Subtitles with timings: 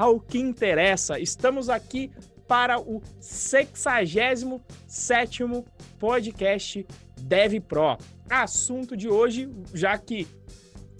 [0.00, 1.20] ao que interessa.
[1.20, 2.10] Estamos aqui
[2.48, 5.44] para o 67
[5.98, 6.86] podcast
[7.20, 7.98] Dev Pro.
[8.30, 10.26] Assunto de hoje, já que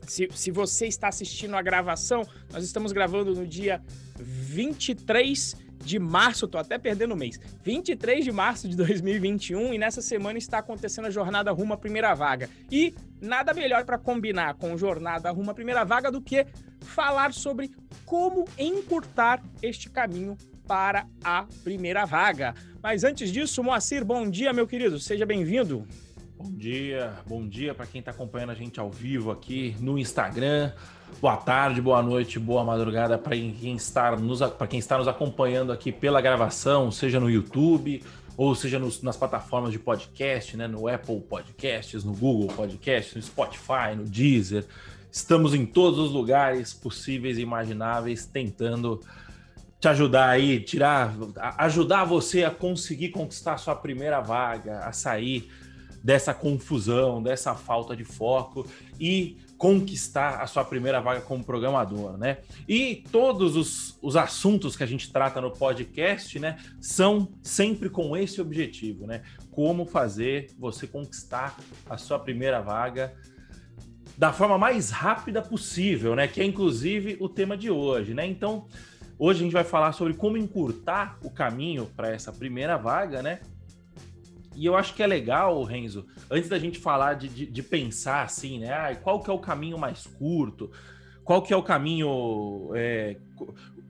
[0.06, 3.82] se, se você está assistindo a gravação, nós estamos gravando no dia
[4.18, 7.40] 23 de março, tô até perdendo o mês.
[7.62, 12.14] 23 de março de 2021 e nessa semana está acontecendo a jornada rumo à primeira
[12.14, 12.48] vaga.
[12.70, 16.46] E nada melhor para combinar com jornada rumo à primeira vaga do que
[16.80, 17.70] falar sobre
[18.04, 22.54] como encurtar este caminho para a primeira vaga.
[22.82, 25.86] Mas antes disso, Moacir, bom dia, meu querido, seja bem-vindo.
[26.36, 30.72] Bom dia, bom dia para quem está acompanhando a gente ao vivo aqui no Instagram.
[31.18, 35.92] Boa tarde, boa noite, boa madrugada para quem, está nos, quem está nos acompanhando aqui
[35.92, 38.02] pela gravação, seja no YouTube
[38.36, 40.66] ou seja nos, nas plataformas de podcast, né?
[40.66, 44.66] No Apple Podcasts, no Google Podcasts, no Spotify, no Deezer.
[45.12, 49.00] Estamos em todos os lugares possíveis e imagináveis tentando
[49.78, 51.14] te ajudar aí, tirar,
[51.58, 55.50] ajudar você a conseguir conquistar a sua primeira vaga, a sair
[56.02, 58.66] dessa confusão, dessa falta de foco
[58.98, 62.38] e conquistar a sua primeira vaga como programador, né?
[62.66, 68.16] E todos os, os assuntos que a gente trata no podcast, né, são sempre com
[68.16, 69.20] esse objetivo, né?
[69.50, 71.58] Como fazer você conquistar
[71.90, 73.12] a sua primeira vaga
[74.16, 76.26] da forma mais rápida possível, né?
[76.26, 78.26] Que é inclusive o tema de hoje, né?
[78.26, 78.66] Então,
[79.18, 83.40] hoje a gente vai falar sobre como encurtar o caminho para essa primeira vaga, né?
[84.56, 88.24] E eu acho que é legal, Renzo, antes da gente falar de, de, de pensar
[88.24, 88.72] assim, né?
[88.72, 90.70] Ah, qual que é o caminho mais curto?
[91.24, 92.70] Qual que é o caminho.
[92.74, 93.16] É,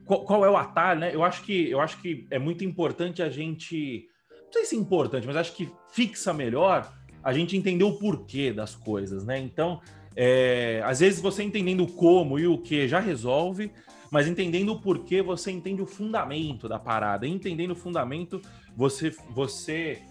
[0.05, 1.15] qual, qual, é o atalho, né?
[1.15, 4.07] Eu acho que eu acho que é muito importante a gente.
[4.45, 6.91] Não sei se é importante, mas acho que fixa melhor
[7.23, 9.39] a gente entender o porquê das coisas, né?
[9.39, 9.81] Então,
[10.15, 13.71] é, às vezes você entendendo como e o que já resolve,
[14.11, 17.25] mas entendendo o porquê, você entende o fundamento da parada.
[17.25, 18.41] E entendendo o fundamento,
[18.75, 20.01] você, você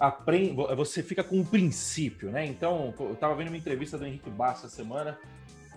[0.00, 2.46] aprende, você fica com o princípio, né?
[2.46, 5.18] Então, eu estava vendo uma entrevista do Henrique Bassa essa semana,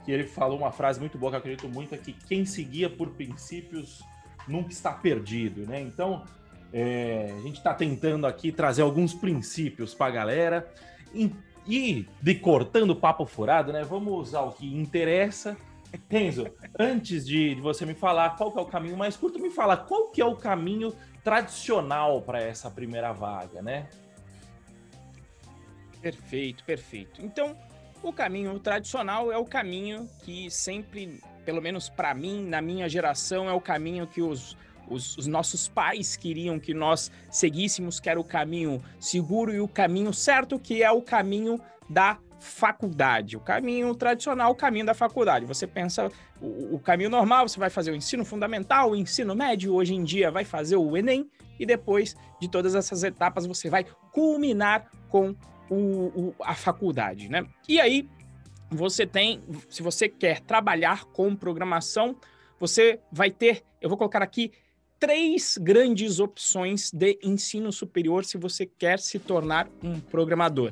[0.05, 2.89] que ele falou uma frase muito boa que eu acredito muito, é que quem seguia
[2.89, 4.01] por princípios
[4.47, 5.81] nunca está perdido, né?
[5.81, 6.23] Então,
[6.71, 10.73] é, a gente está tentando aqui trazer alguns princípios para a galera
[11.13, 11.29] e,
[11.67, 13.83] e de cortando papo furado, né?
[13.83, 15.57] Vamos ao que interessa.
[16.09, 16.47] Renzo,
[16.79, 19.77] antes de, de, você me falar qual que é o caminho mais curto, me fala
[19.77, 23.87] qual que é o caminho tradicional para essa primeira vaga, né?
[26.03, 27.21] Perfeito, perfeito.
[27.23, 27.55] Então,
[28.01, 33.49] o caminho tradicional é o caminho que sempre, pelo menos para mim, na minha geração,
[33.49, 38.19] é o caminho que os, os, os, nossos pais queriam que nós seguíssemos, que era
[38.19, 41.57] o caminho seguro e o caminho certo, que é o caminho
[41.89, 43.37] da faculdade.
[43.37, 45.45] O caminho tradicional, o caminho da faculdade.
[45.45, 49.73] Você pensa o, o caminho normal, você vai fazer o ensino fundamental, o ensino médio,
[49.73, 53.85] hoje em dia vai fazer o Enem, e depois de todas essas etapas você vai
[54.11, 55.33] culminar com
[55.69, 57.45] o, o, a faculdade, né?
[57.67, 58.09] E aí
[58.69, 62.15] você tem, se você quer trabalhar com programação,
[62.59, 64.51] você vai ter, eu vou colocar aqui
[64.99, 70.71] três grandes opções de ensino superior se você quer se tornar um programador.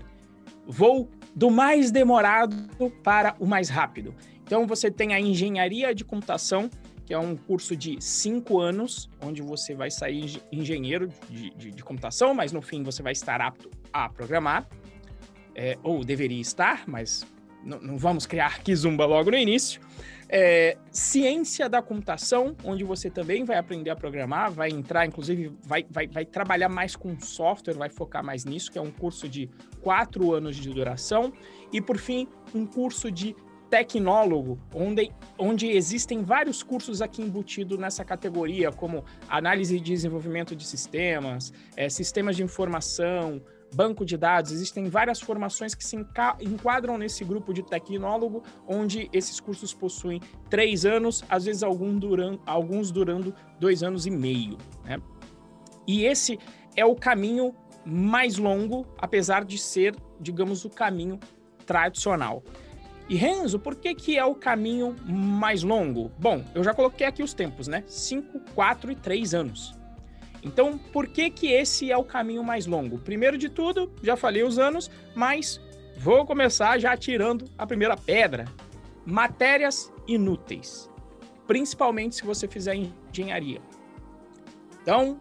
[0.66, 2.56] Vou do mais demorado
[3.03, 4.16] para o mais rápido.
[4.44, 6.69] Então você tem a engenharia de computação,
[7.06, 11.84] que é um curso de cinco anos, onde você vai sair engenheiro de, de, de
[11.84, 14.67] computação, mas no fim você vai estar apto a programar
[15.56, 17.25] é, ou deveria estar, mas
[17.63, 19.81] não vamos criar Kizumba logo no início.
[20.34, 25.85] É, ciência da computação, onde você também vai aprender a programar, vai entrar, inclusive, vai,
[25.90, 29.50] vai, vai trabalhar mais com software, vai focar mais nisso, que é um curso de
[29.81, 31.34] quatro anos de duração.
[31.72, 33.35] E, por fim, um curso de
[33.71, 35.09] tecnólogo, onde,
[35.39, 41.87] onde existem vários cursos aqui embutidos nessa categoria, como análise e desenvolvimento de sistemas, é,
[41.87, 43.41] sistemas de informação,
[43.73, 45.95] banco de dados, existem várias formações que se
[46.41, 50.19] enquadram nesse grupo de tecnólogo, onde esses cursos possuem
[50.49, 54.57] três anos, às vezes algum durando, alguns durando dois anos e meio.
[54.84, 55.01] Né?
[55.87, 56.37] E esse
[56.75, 57.55] é o caminho
[57.85, 61.17] mais longo, apesar de ser, digamos, o caminho
[61.66, 62.43] tradicional.
[63.09, 66.11] E Renzo, por que, que é o caminho mais longo?
[66.17, 67.83] Bom, eu já coloquei aqui os tempos, né?
[67.87, 69.75] 5, 4 e 3 anos.
[70.43, 72.97] Então, por que que esse é o caminho mais longo?
[72.97, 75.61] Primeiro de tudo, já falei os anos, mas
[75.97, 78.45] vou começar já tirando a primeira pedra.
[79.05, 80.89] Matérias inúteis,
[81.45, 83.61] principalmente se você fizer engenharia.
[84.81, 85.19] Então,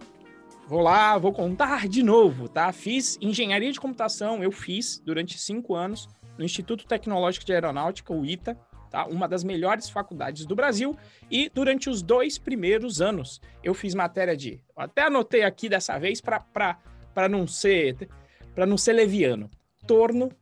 [0.66, 2.72] vou lá, vou contar de novo, tá?
[2.72, 6.08] Fiz engenharia de computação, eu fiz durante cinco anos
[6.40, 8.58] no Instituto Tecnológico de Aeronáutica, o ITA,
[8.90, 9.04] tá?
[9.04, 10.96] Uma das melhores faculdades do Brasil.
[11.30, 14.58] E durante os dois primeiros anos, eu fiz matéria de.
[14.74, 18.08] Até anotei aqui dessa vez para não ser
[18.54, 19.50] para não ser leviano.
[19.86, 20.32] Torno.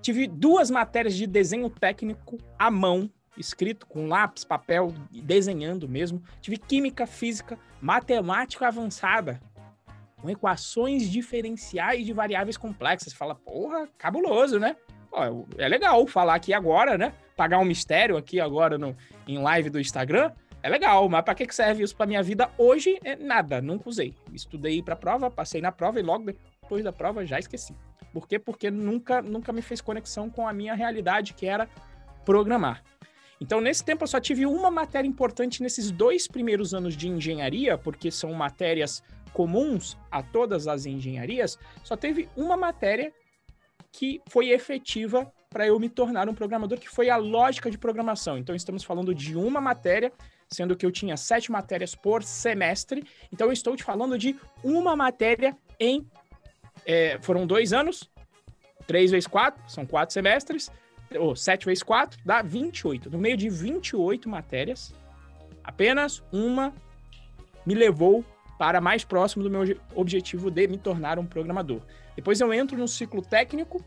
[0.00, 6.22] Tive duas matérias de desenho técnico à mão, escrito com lápis, papel, desenhando mesmo.
[6.40, 9.38] Tive química, física, matemática avançada,
[10.16, 13.12] com equações diferenciais de variáveis complexas.
[13.12, 14.76] Fala, porra, cabuloso, né?
[15.10, 17.12] Pô, é legal falar aqui agora, né?
[17.36, 20.32] Pagar um mistério aqui agora no, em live do Instagram.
[20.62, 22.98] É legal, mas para que serve isso para minha vida hoje?
[23.04, 24.14] É nada, nunca usei.
[24.32, 27.74] Estudei para prova, passei na prova e logo depois da prova já esqueci.
[28.12, 28.38] Por quê?
[28.38, 31.68] Porque nunca, nunca me fez conexão com a minha realidade, que era
[32.24, 32.82] programar.
[33.40, 37.76] Então, nesse tempo, eu só tive uma matéria importante nesses dois primeiros anos de engenharia,
[37.76, 39.02] porque são matérias
[39.32, 43.12] comuns a todas as engenharias, só teve uma matéria
[43.96, 48.36] que foi efetiva para eu me tornar um programador, que foi a lógica de programação.
[48.36, 50.12] Então, estamos falando de uma matéria,
[50.50, 53.02] sendo que eu tinha sete matérias por semestre.
[53.32, 56.06] Então, eu estou te falando de uma matéria em.
[56.84, 58.10] É, foram dois anos,
[58.86, 60.70] três vezes quatro, são quatro semestres,
[61.18, 63.08] ou sete vezes quatro, dá 28.
[63.08, 64.94] No meio de 28 matérias,
[65.64, 66.70] apenas uma
[67.64, 68.22] me levou
[68.58, 69.62] para mais próximo do meu
[69.94, 71.80] objetivo de me tornar um programador.
[72.16, 73.84] Depois eu entro no ciclo técnico,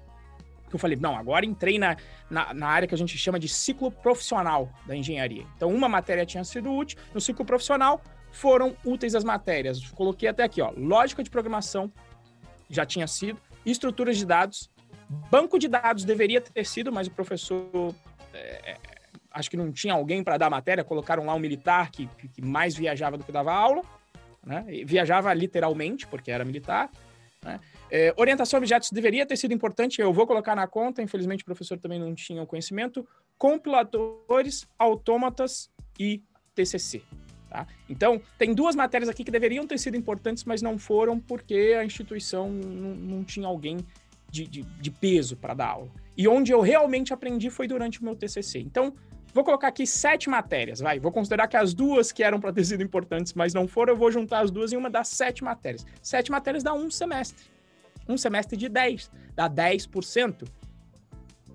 [0.70, 1.98] que eu falei, não, agora entrei na,
[2.30, 5.46] na, na, área que a gente chama de ciclo profissional da engenharia.
[5.56, 9.90] Então, uma matéria tinha sido útil, no ciclo profissional foram úteis as matérias.
[9.92, 11.92] Coloquei até aqui, ó, lógica de programação
[12.70, 14.70] já tinha sido, estruturas de dados,
[15.32, 17.96] banco de dados deveria ter sido, mas o professor
[18.32, 18.78] é,
[19.32, 22.76] acho que não tinha alguém para dar matéria, colocaram lá um militar que, que mais
[22.76, 23.82] viajava do que dava aula
[24.46, 24.66] né?
[24.86, 26.90] Viajava literalmente, porque era militar.
[27.44, 27.60] Né?
[27.92, 31.46] É, orientação a objetos deveria ter sido importante, eu vou colocar na conta, infelizmente o
[31.46, 33.08] professor também não tinha o conhecimento.
[33.38, 35.70] Compiladores, autômatas
[36.00, 36.22] e
[36.54, 37.02] TCC.
[37.50, 37.66] Tá?
[37.90, 41.84] Então, tem duas matérias aqui que deveriam ter sido importantes, mas não foram porque a
[41.84, 43.78] instituição não, não tinha alguém
[44.30, 45.90] de, de, de peso para dar aula.
[46.16, 48.60] E onde eu realmente aprendi foi durante o meu TCC.
[48.60, 48.94] Então,
[49.34, 51.00] Vou colocar aqui sete matérias, vai.
[51.00, 53.98] Vou considerar que as duas que eram para ter sido importantes, mas não foram, eu
[53.98, 55.86] vou juntar as duas em uma das sete matérias.
[56.02, 57.46] Sete matérias dá um semestre.
[58.10, 60.46] Um semestre de 10, dá 10%.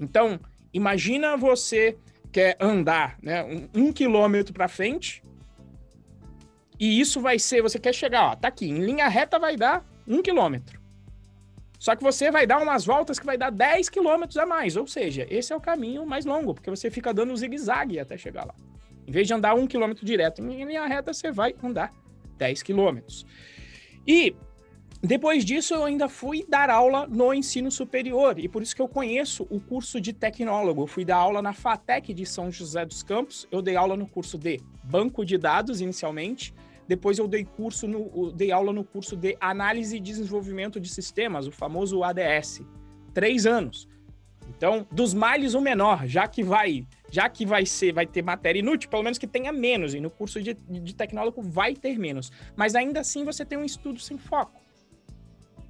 [0.01, 0.41] Então,
[0.73, 1.99] imagina você
[2.33, 5.23] quer andar né, um, um quilômetro para frente,
[6.79, 9.85] e isso vai ser, você quer chegar, ó, tá aqui, em linha reta vai dar
[10.07, 10.81] um quilômetro.
[11.79, 14.75] Só que você vai dar umas voltas que vai dar 10 quilômetros a mais.
[14.75, 18.47] Ou seja, esse é o caminho mais longo, porque você fica dando zigue-zague até chegar
[18.47, 18.55] lá.
[19.07, 21.93] Em vez de andar um quilômetro direto em linha reta, você vai andar
[22.39, 23.27] 10 quilômetros.
[24.07, 24.35] E
[25.07, 28.89] depois disso, eu ainda fui dar aula no ensino superior, e por isso que eu
[28.89, 30.83] conheço o curso de tecnólogo.
[30.83, 34.07] Eu fui dar aula na FATEC de São José dos Campos, eu dei aula no
[34.07, 36.55] curso de banco de dados inicialmente,
[36.89, 41.47] depois eu dei curso no, dei aula no curso de análise e desenvolvimento de sistemas,
[41.47, 42.63] o famoso ADS.
[43.13, 43.89] Três anos.
[44.57, 48.61] Então, dos males o menor, já que vai, já que vai ser, vai ter matéria
[48.61, 49.95] inútil, pelo menos que tenha menos.
[49.95, 52.31] E no curso de, de tecnólogo vai ter menos.
[52.57, 54.64] Mas ainda assim você tem um estudo sem foco.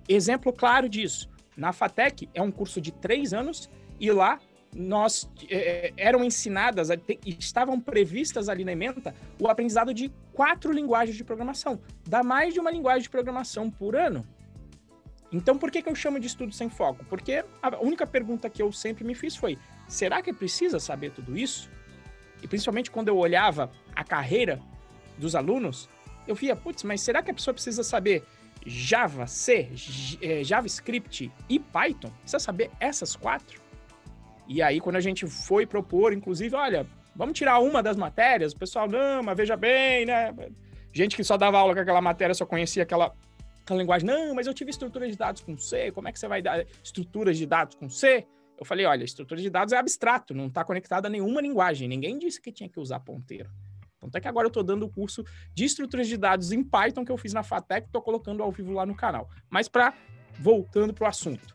[0.09, 1.29] Exemplo claro disso.
[1.57, 3.71] Na FATEC é um curso de três anos
[4.01, 4.39] e lá
[4.75, 6.89] nós é, eram ensinadas,
[7.25, 11.81] estavam previstas ali na ementa o aprendizado de quatro linguagens de programação.
[12.07, 14.27] Dá mais de uma linguagem de programação por ano.
[15.33, 17.05] Então, por que, que eu chamo de estudo sem foco?
[17.07, 21.37] Porque a única pergunta que eu sempre me fiz foi: será que precisa saber tudo
[21.37, 21.71] isso?
[22.43, 24.61] E principalmente quando eu olhava a carreira
[25.19, 25.89] dos alunos,
[26.27, 28.25] eu via, putz, mas será que a pessoa precisa saber
[28.65, 29.71] Java, C,
[30.23, 32.11] é, JavaScript e Python?
[32.21, 33.63] Precisa saber essas quatro?
[34.47, 38.59] E aí, quando a gente foi propor, inclusive, olha, vamos tirar uma das matérias, o
[38.59, 40.35] pessoal, não, mas veja bem, né?
[40.93, 43.15] Gente que só dava aula com aquela matéria, só conhecia aquela,
[43.63, 46.29] aquela linguagem, não, mas eu tive estrutura de dados com C, como é que você
[46.29, 48.27] vai dar estruturas de dados com C?
[48.57, 52.19] Eu falei, olha, estrutura de dados é abstrato, não está conectada a nenhuma linguagem, ninguém
[52.19, 53.51] disse que tinha que usar ponteiro.
[54.05, 57.05] Então, até que agora eu estou dando o curso de estruturas de dados em Python
[57.05, 59.29] que eu fiz na FATEC, estou colocando ao vivo lá no canal.
[59.51, 59.95] Mas para
[60.39, 61.55] voltando para o assunto.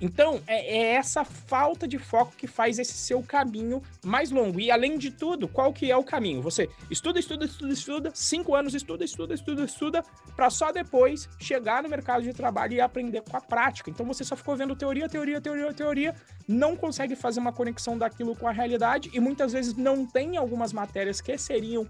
[0.00, 4.60] Então, é, é, essa falta de foco que faz esse seu caminho mais longo.
[4.60, 6.42] E, além de tudo, qual que é o caminho?
[6.42, 10.04] Você estuda, estuda, estuda, estuda, cinco anos estuda, estuda, estuda, estuda,
[10.36, 13.90] para só depois chegar no mercado de trabalho e aprender com a prática.
[13.90, 16.14] Então, você só ficou vendo teoria, teoria, teoria, teoria,
[16.46, 20.72] não consegue fazer uma conexão daquilo com a realidade e, muitas vezes, não tem algumas
[20.72, 21.86] matérias que seriam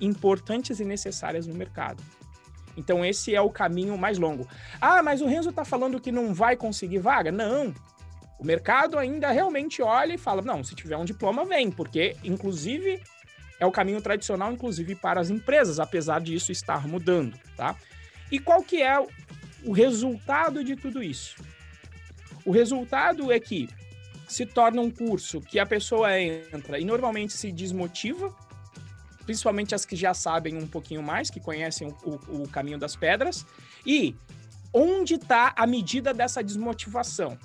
[0.00, 2.02] importantes e necessárias no mercado.
[2.78, 4.48] Então esse é o caminho mais longo.
[4.80, 7.32] Ah, mas o Renzo está falando que não vai conseguir vaga?
[7.32, 7.74] Não.
[8.38, 13.02] O mercado ainda realmente olha e fala: não, se tiver um diploma, vem, porque, inclusive,
[13.58, 17.74] é o caminho tradicional, inclusive, para as empresas, apesar disso estar mudando, tá?
[18.30, 18.96] E qual que é
[19.64, 21.42] o resultado de tudo isso?
[22.44, 23.68] O resultado é que
[24.28, 28.32] se torna um curso que a pessoa entra e normalmente se desmotiva,
[29.28, 33.44] principalmente as que já sabem um pouquinho mais, que conhecem o, o, caminho das pedras.
[33.84, 34.16] E
[34.72, 37.38] onde está a medida dessa desmotivação?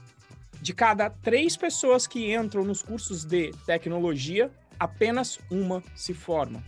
[0.61, 4.49] De cada três pessoas que entram nos cursos de tecnologia,
[4.79, 6.63] apenas uma se forma.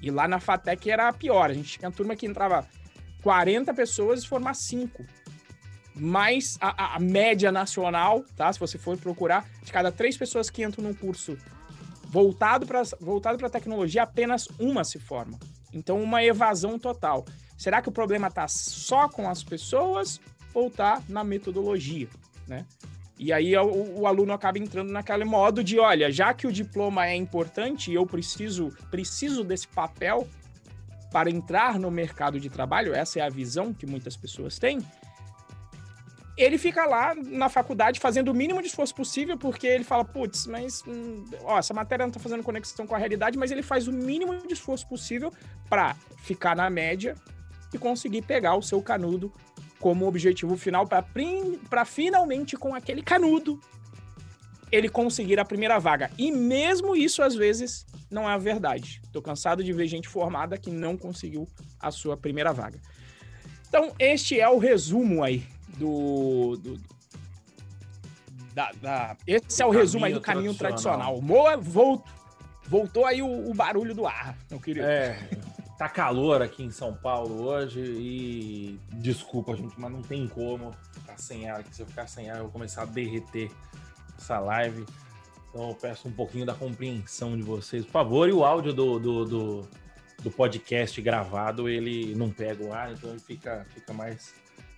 [0.00, 1.50] E lá na FATEC era pior.
[1.50, 2.66] A gente tinha turma que entrava
[3.22, 5.04] 40 pessoas e formar 5
[5.94, 8.50] mais a, a, média nacional, tá?
[8.50, 11.36] Se você for procurar, de cada três pessoas que entram num curso
[12.08, 15.38] voltado para voltado para tecnologia, apenas uma se forma.
[15.72, 17.24] Então, uma evasão total.
[17.56, 20.20] Será que o problema está só com as pessoas
[20.54, 22.08] ou está na metodologia,
[22.46, 22.64] né?
[23.18, 27.06] E aí o, o, aluno acaba entrando naquele modo de, olha, já que o diploma
[27.06, 30.28] é importante e eu preciso preciso desse papel
[31.10, 34.80] para entrar no mercado de trabalho, essa é a visão que muitas pessoas têm
[36.36, 40.46] ele fica lá na faculdade fazendo o mínimo de esforço possível, porque ele fala, putz,
[40.46, 43.88] mas hum, ó, essa matéria não tá fazendo conexão com a realidade, mas ele faz
[43.88, 45.32] o mínimo de esforço possível
[45.68, 47.14] para ficar na média
[47.72, 49.32] e conseguir pegar o seu canudo
[49.80, 53.58] como objetivo final para finalmente com aquele canudo
[54.70, 56.10] ele conseguir a primeira vaga.
[56.18, 59.00] E mesmo isso às vezes não é a verdade.
[59.10, 61.48] Tô cansado de ver gente formada que não conseguiu
[61.80, 62.80] a sua primeira vaga.
[63.68, 66.56] Então, este é o resumo aí do.
[66.56, 66.96] do
[68.54, 71.20] da, da, esse é o resumo aí do caminho tradicional.
[71.20, 72.10] Moa voltou,
[72.66, 74.86] voltou aí o, o, barulho do ar, meu querido.
[74.86, 75.28] É,
[75.76, 81.18] tá calor aqui em São Paulo hoje e desculpa, gente, mas não tem como ficar
[81.18, 81.62] sem ar.
[81.70, 83.50] Se eu ficar sem ar, eu vou começar a derreter
[84.16, 84.86] essa live.
[85.50, 88.26] Então eu peço um pouquinho da compreensão de vocês, por favor.
[88.26, 89.68] E o áudio do, do, do,
[90.22, 94.34] do podcast gravado, ele não pega o ar, então ele fica, fica mais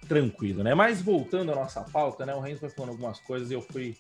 [0.09, 0.75] tranquilo, né?
[0.75, 2.35] Mas voltando à nossa pauta, né?
[2.35, 3.97] O Renzo foi falando algumas coisas e eu fui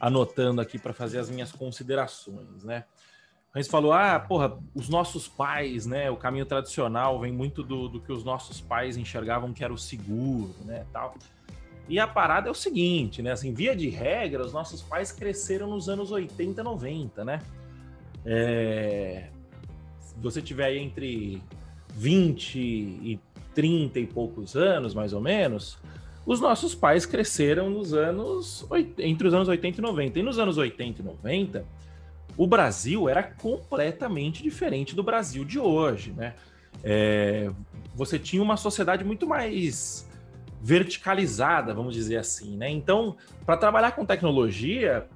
[0.00, 2.84] anotando aqui para fazer as minhas considerações, né?
[3.54, 6.10] O Renzo falou, ah, porra, os nossos pais, né?
[6.10, 9.78] O caminho tradicional vem muito do, do que os nossos pais enxergavam que era o
[9.78, 10.84] seguro, né?
[10.92, 11.14] Tal.
[11.88, 13.32] E a parada é o seguinte, né?
[13.32, 17.40] Assim, via de regra, os nossos pais cresceram nos anos 80, 90, né?
[18.24, 19.28] É...
[20.00, 21.42] Se você tiver aí entre
[21.94, 23.20] 20 e
[23.54, 25.78] 30 e poucos anos, mais ou menos,
[26.24, 28.66] os nossos pais cresceram nos anos
[28.98, 30.18] entre os anos 80 e 90.
[30.18, 31.64] E nos anos 80 e 90,
[32.36, 36.34] o Brasil era completamente diferente do Brasil de hoje, né?
[36.82, 37.50] É,
[37.94, 40.08] você tinha uma sociedade muito mais
[40.62, 42.70] verticalizada, vamos dizer assim, né?
[42.70, 45.06] Então, para trabalhar com tecnologia,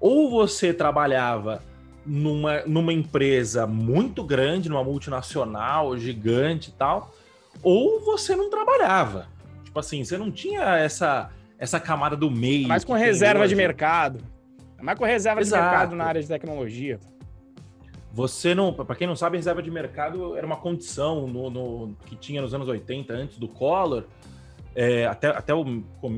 [0.00, 1.62] ou você trabalhava
[2.04, 7.14] numa, numa empresa muito grande, numa multinacional, gigante e tal,
[7.62, 9.28] ou você não trabalhava.
[9.64, 12.68] Tipo assim, você não tinha essa, essa camada do meio.
[12.68, 14.20] Mais com reserva de mercado.
[14.80, 15.62] Mais com reserva Exato.
[15.62, 17.00] de mercado na área de tecnologia.
[18.12, 22.14] Você não, para quem não sabe, reserva de mercado era uma condição no, no que
[22.14, 24.04] tinha nos anos 80, antes do Collor,
[24.74, 25.64] é, até, até, o,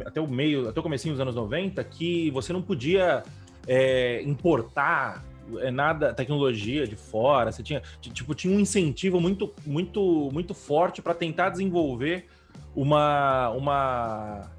[0.05, 3.23] até o meio, até o comecinho dos anos 90, que você não podia
[3.67, 5.25] é, importar
[5.59, 11.01] é nada tecnologia de fora, você tinha tipo tinha um incentivo muito muito muito forte
[11.01, 12.27] para tentar desenvolver
[12.75, 14.51] uma uma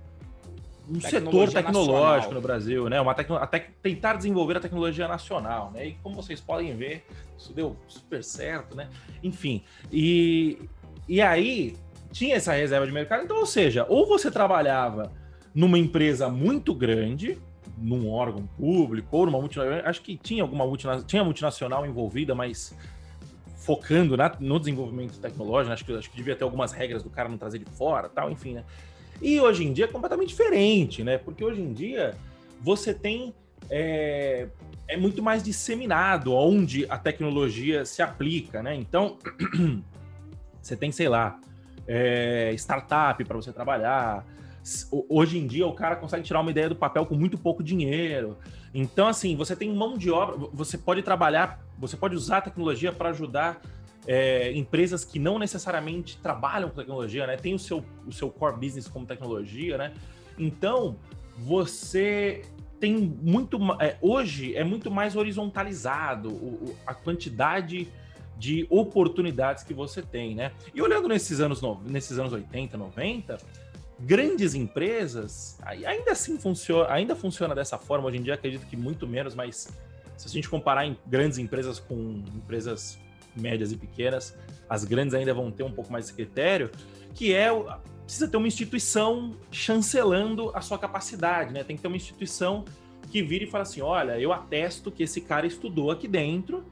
[0.89, 2.33] um setor tecnológico nacional.
[2.33, 3.01] no Brasil, né?
[3.01, 5.87] Uma tecno, até tentar desenvolver a tecnologia nacional, né?
[5.87, 7.05] E como vocês podem ver,
[7.37, 8.87] isso deu super certo, né?
[9.21, 10.57] Enfim, e,
[11.07, 11.75] e aí
[12.11, 15.11] tinha essa reserva de mercado, então, ou seja, ou você trabalhava
[15.53, 17.37] numa empresa muito grande,
[17.77, 19.85] num órgão público ou numa multinacional.
[19.85, 22.75] Acho que tinha alguma multinacional, tinha multinacional envolvida, mas
[23.57, 25.73] focando na, no desenvolvimento tecnológico.
[25.73, 28.31] Acho que, acho que devia ter algumas regras do cara não trazer de fora, tal,
[28.31, 28.63] enfim, né?
[29.21, 31.17] E hoje em dia é completamente diferente, né?
[31.17, 32.15] Porque hoje em dia
[32.61, 33.33] você tem
[33.69, 34.47] é,
[34.87, 38.75] é muito mais disseminado onde a tecnologia se aplica, né?
[38.75, 39.17] Então
[40.61, 41.39] você tem, sei lá,
[41.87, 44.25] é, startup para você trabalhar,
[44.91, 48.37] hoje em dia o cara consegue tirar uma ideia do papel com muito pouco dinheiro.
[48.73, 52.91] Então, assim, você tem mão de obra, você pode trabalhar, você pode usar a tecnologia
[52.91, 53.61] para ajudar
[54.05, 57.35] é, empresas que não necessariamente trabalham com tecnologia, né?
[57.37, 59.93] Tem o seu, o seu core business como tecnologia, né?
[60.37, 60.97] Então,
[61.37, 62.43] você
[62.79, 63.59] tem muito.
[63.79, 67.87] É, hoje é muito mais horizontalizado o, a quantidade
[68.37, 70.51] de oportunidades que você tem, né?
[70.73, 73.37] E olhando nesses anos, nesses anos 80, 90,
[73.99, 78.07] grandes empresas ainda assim funciona, ainda funciona dessa forma.
[78.07, 79.67] Hoje em dia acredito que muito menos, mas
[80.15, 82.99] se a gente comparar em grandes empresas com empresas
[83.35, 84.35] médias e pequenas,
[84.69, 86.71] as grandes ainda vão ter um pouco mais esse critério,
[87.13, 87.49] que é
[88.03, 91.63] precisa ter uma instituição chancelando a sua capacidade, né?
[91.63, 92.63] Tem que ter uma instituição
[93.11, 96.65] que vire e fala assim: olha, eu atesto que esse cara estudou aqui dentro,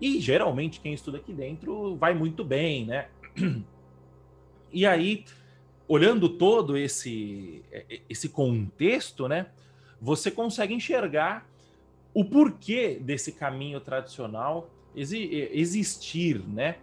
[0.00, 3.08] e geralmente quem estuda aqui dentro vai muito bem, né?
[4.70, 5.24] E aí,
[5.88, 7.62] olhando todo esse,
[8.08, 9.46] esse contexto, né?
[10.00, 11.48] Você consegue enxergar
[12.12, 16.76] o porquê desse caminho tradicional existir, né?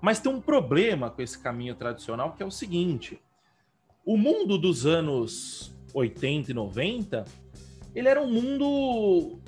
[0.00, 3.18] Mas tem um problema com esse caminho tradicional que é o seguinte:
[4.04, 7.24] o mundo dos anos 80 e 90,
[7.94, 9.38] ele era um mundo.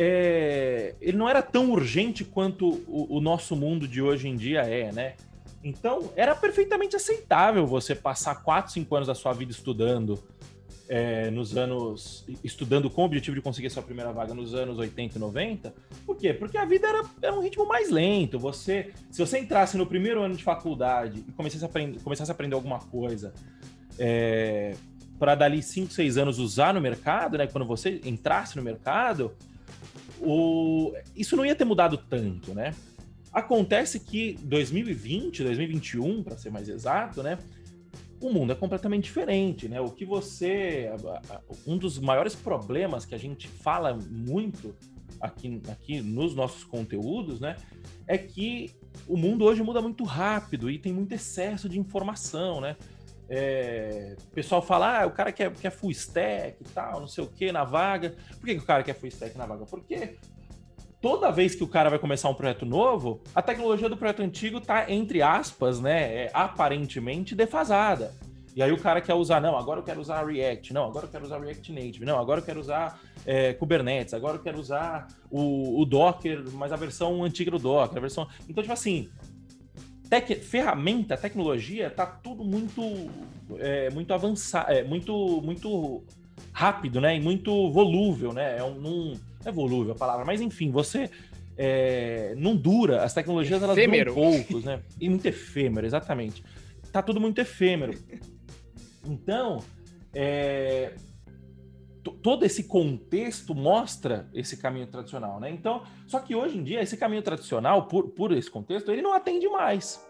[0.00, 4.60] É, ele não era tão urgente quanto o, o nosso mundo de hoje em dia
[4.60, 5.16] é, né?
[5.62, 10.22] Então, era perfeitamente aceitável você passar 4, 5 anos da sua vida estudando
[10.88, 12.24] é, nos anos.
[12.42, 15.74] estudando com o objetivo de conseguir sua primeira vaga nos anos 80 e 90.
[16.06, 16.32] Por quê?
[16.32, 18.38] Porque a vida era, era um ritmo mais lento.
[18.38, 22.34] Você, se você entrasse no primeiro ano de faculdade e começasse a aprender, começasse a
[22.34, 23.34] aprender alguma coisa
[23.98, 24.74] é,
[25.18, 27.46] para dali 5, 6 anos usar no mercado, né?
[27.46, 29.32] Quando você entrasse no mercado,
[30.20, 30.92] o...
[31.14, 32.74] isso não ia ter mudado tanto, né?
[33.38, 37.38] Acontece que 2020, 2021, para ser mais exato, né?
[38.20, 39.80] o mundo é completamente diferente, né?
[39.80, 40.90] O que você.
[41.66, 44.74] Um dos maiores problemas que a gente fala muito
[45.20, 47.56] aqui, aqui nos nossos conteúdos, né?
[48.06, 48.74] É que
[49.06, 52.76] o mundo hoje muda muito rápido e tem muito excesso de informação, né?
[53.30, 57.22] É, o pessoal fala, ah, o cara quer, quer full stack e tal, não sei
[57.22, 58.16] o que na vaga.
[58.38, 59.64] Por que, que o cara quer full stack na vaga?
[59.66, 60.16] Porque
[61.00, 64.60] toda vez que o cara vai começar um projeto novo, a tecnologia do projeto antigo
[64.60, 68.12] tá, entre aspas, né, é aparentemente defasada.
[68.56, 71.10] E aí o cara quer usar, não, agora eu quero usar React, não, agora eu
[71.10, 75.06] quero usar React Native, não, agora eu quero usar é, Kubernetes, agora eu quero usar
[75.30, 78.26] o, o, Docker, mas a versão antiga do Docker, a versão...
[78.48, 79.08] Então, tipo assim,
[80.10, 80.42] tec...
[80.42, 82.82] ferramenta, tecnologia, tá tudo muito,
[83.58, 86.02] é, muito avançado, é, muito, muito
[86.52, 88.84] rápido, né, e muito volúvel, né, é um...
[88.84, 91.10] um é volúvel a palavra, mas enfim, você
[91.56, 94.14] é, não dura, as tecnologias elas efêmero.
[94.14, 94.80] duram poucos, né?
[95.00, 96.44] E muito efêmero, exatamente.
[96.92, 97.98] Tá tudo muito efêmero.
[99.04, 99.58] Então,
[100.14, 100.94] é,
[102.22, 105.50] todo esse contexto mostra esse caminho tradicional, né?
[105.50, 109.12] Então, só que hoje em dia esse caminho tradicional, por, por esse contexto, ele não
[109.12, 110.00] atende mais.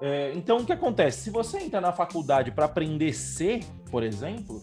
[0.00, 1.24] É, então, o que acontece?
[1.24, 4.60] Se você entra na faculdade para aprender C, por exemplo,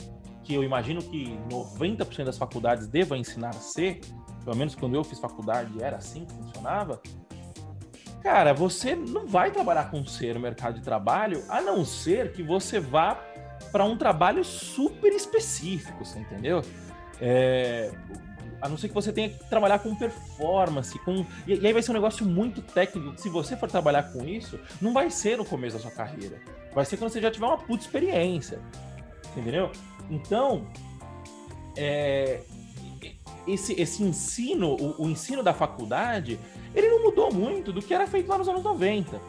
[0.47, 3.99] que eu imagino que 90% das faculdades devam ensinar C,
[4.45, 7.01] pelo menos quando eu fiz faculdade era assim que funcionava.
[8.23, 12.41] Cara, você não vai trabalhar com C no mercado de trabalho, a não ser que
[12.41, 13.21] você vá
[13.73, 16.61] para um trabalho super específico, você entendeu?
[17.19, 17.91] É,
[18.61, 21.81] a não ser que você tenha que trabalhar com performance, com e, e, aí vai
[21.81, 23.19] ser um negócio muito técnico.
[23.19, 26.39] Se você for trabalhar com isso, não vai ser no começo da sua carreira,
[26.73, 28.61] vai ser quando você já tiver uma puta experiência,
[29.35, 29.73] entendeu?
[30.09, 30.67] Então,
[31.75, 32.41] é,
[33.47, 36.39] esse, esse ensino, o, o, ensino da faculdade,
[36.75, 39.19] ele não mudou muito do que era feito lá nos anos 90.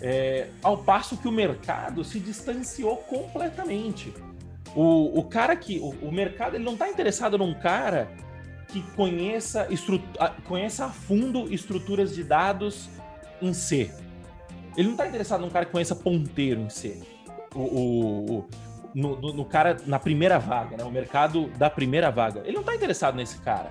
[0.00, 4.12] É, ao passo que o mercado se distanciou completamente.
[4.74, 5.78] O, o cara que.
[5.78, 8.10] O, o mercado ele não está interessado num cara
[8.68, 9.66] que conheça,
[10.44, 12.88] conheça a fundo estruturas de dados
[13.40, 13.90] em C.
[14.76, 17.00] Ele não está interessado num cara que conheça ponteiro em C.
[17.54, 18.48] O, o,
[18.96, 20.82] no, no, no, cara na primeira vaga, né?
[20.82, 22.40] O mercado da primeira vaga.
[22.44, 23.70] Ele não está interessado nesse cara.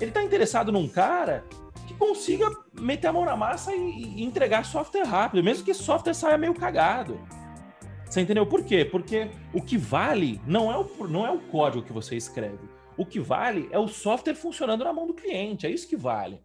[0.00, 1.44] Ele está interessado num cara
[1.86, 5.82] que consiga meter a mão na massa e, e entregar software rápido, mesmo que esse
[5.82, 7.20] software saia meio cagado.
[8.06, 8.86] Você entendeu por quê?
[8.86, 12.66] Porque o que vale não é o, não é o código que você escreve.
[12.96, 15.66] O que vale é o software funcionando na mão do cliente.
[15.66, 16.40] É isso que vale.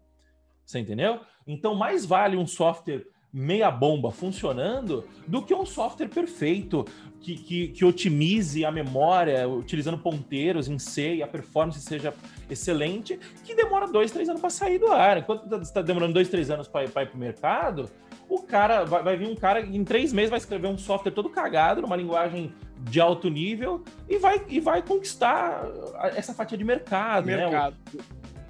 [0.65, 1.21] Você entendeu?
[1.47, 6.85] Então, mais vale um software meia bomba funcionando do que um software perfeito
[7.21, 12.13] que, que, que, otimize a memória utilizando ponteiros em C e a performance seja
[12.49, 15.17] excelente, que demora dois, três anos para sair do ar.
[15.17, 17.89] Enquanto está demorando dois, três anos para ir para o mercado,
[18.27, 21.29] o cara vai, vai, vir um cara em três meses vai escrever um software todo
[21.29, 25.67] cagado numa linguagem de alto nível e vai, e vai conquistar
[26.15, 27.25] essa fatia de mercado.
[27.25, 27.75] mercado.
[27.93, 28.01] Né?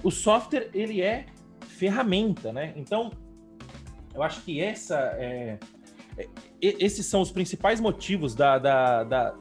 [0.03, 1.25] O, o software ele é
[1.67, 2.73] ferramenta, né?
[2.75, 3.11] Então
[4.19, 5.57] eu acho que essa é,
[6.17, 6.27] é,
[6.61, 9.35] esses são os principais motivos da, da, da,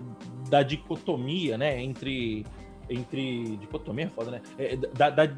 [0.48, 1.82] da dicotomia, né?
[1.82, 2.46] Entre,
[2.88, 4.42] entre dicotomia é foda, né?
[4.56, 5.36] É, da, da,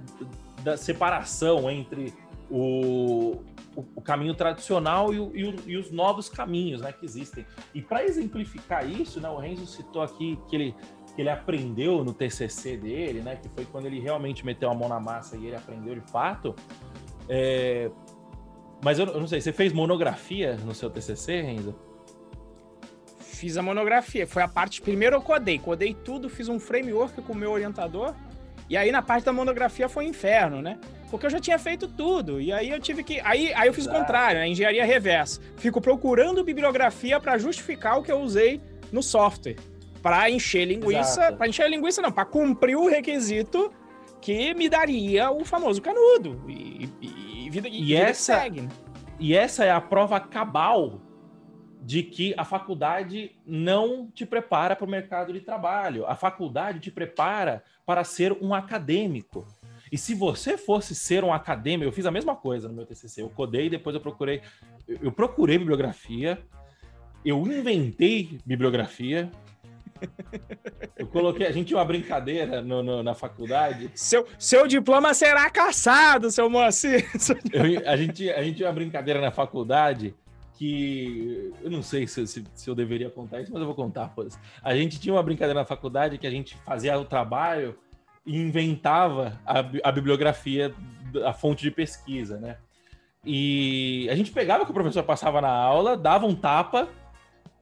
[0.63, 2.13] da separação entre
[2.51, 3.43] o,
[3.75, 7.47] o, o caminho tradicional e, o, e, e, os novos caminhos né, que existem.
[7.75, 10.75] E para exemplificar isso, né, o Renzo citou aqui que ele,
[11.15, 14.89] que ele aprendeu no TCC dele, né, que foi quando ele realmente meteu a mão
[14.89, 16.55] na massa e ele aprendeu de fato.
[17.29, 17.91] É...
[18.83, 21.75] Mas eu, eu não sei, você fez monografia no seu TCC, Renzo?
[23.19, 24.27] Fiz a monografia.
[24.27, 24.83] Foi a parte.
[24.83, 25.59] Primeiro eu codei.
[25.59, 28.15] Codei tudo, fiz um framework com o meu orientador.
[28.69, 30.79] E aí na parte da monografia foi inferno, né?
[31.11, 32.41] Porque eu já tinha feito tudo.
[32.41, 33.21] E aí eu tive que.
[33.21, 33.97] Aí, aí eu fiz Exato.
[33.97, 34.49] o contrário, a né?
[34.49, 35.41] engenharia reversa.
[35.57, 38.61] Fico procurando bibliografia para justificar o que eu usei
[38.93, 39.57] no software.
[40.03, 41.33] Para encher linguiça.
[41.33, 43.73] Para encher linguiça, não, para cumprir o requisito
[44.21, 46.41] que me daria o famoso canudo.
[46.47, 48.63] E, e vida, e, e essa, segue.
[48.63, 48.69] Né?
[49.19, 51.01] E essa é a prova cabal
[51.83, 56.07] de que a faculdade não te prepara para o mercado de trabalho.
[56.07, 59.47] A faculdade te prepara para ser um acadêmico.
[59.91, 63.23] E se você fosse ser um acadêmico, eu fiz a mesma coisa no meu TCC.
[63.23, 64.41] Eu codei, depois eu procurei,
[64.87, 66.39] eu procurei bibliografia,
[67.25, 69.31] eu inventei bibliografia.
[70.97, 73.91] Eu coloquei, a gente tinha uma brincadeira no, no, na faculdade.
[73.95, 77.09] Seu, seu diploma será caçado, seu Moacir.
[77.53, 80.15] Eu, a, gente, a gente tinha uma brincadeira na faculdade
[80.55, 84.13] que eu não sei se, se, se, eu deveria contar isso, mas eu vou contar.
[84.15, 84.39] Pois.
[84.63, 87.79] A gente tinha uma brincadeira na faculdade que a gente fazia o trabalho
[88.27, 90.75] e inventava a, a bibliografia,
[91.25, 92.59] a fonte de pesquisa, né?
[93.25, 96.89] E a gente pegava o que o professor passava na aula, dava um tapa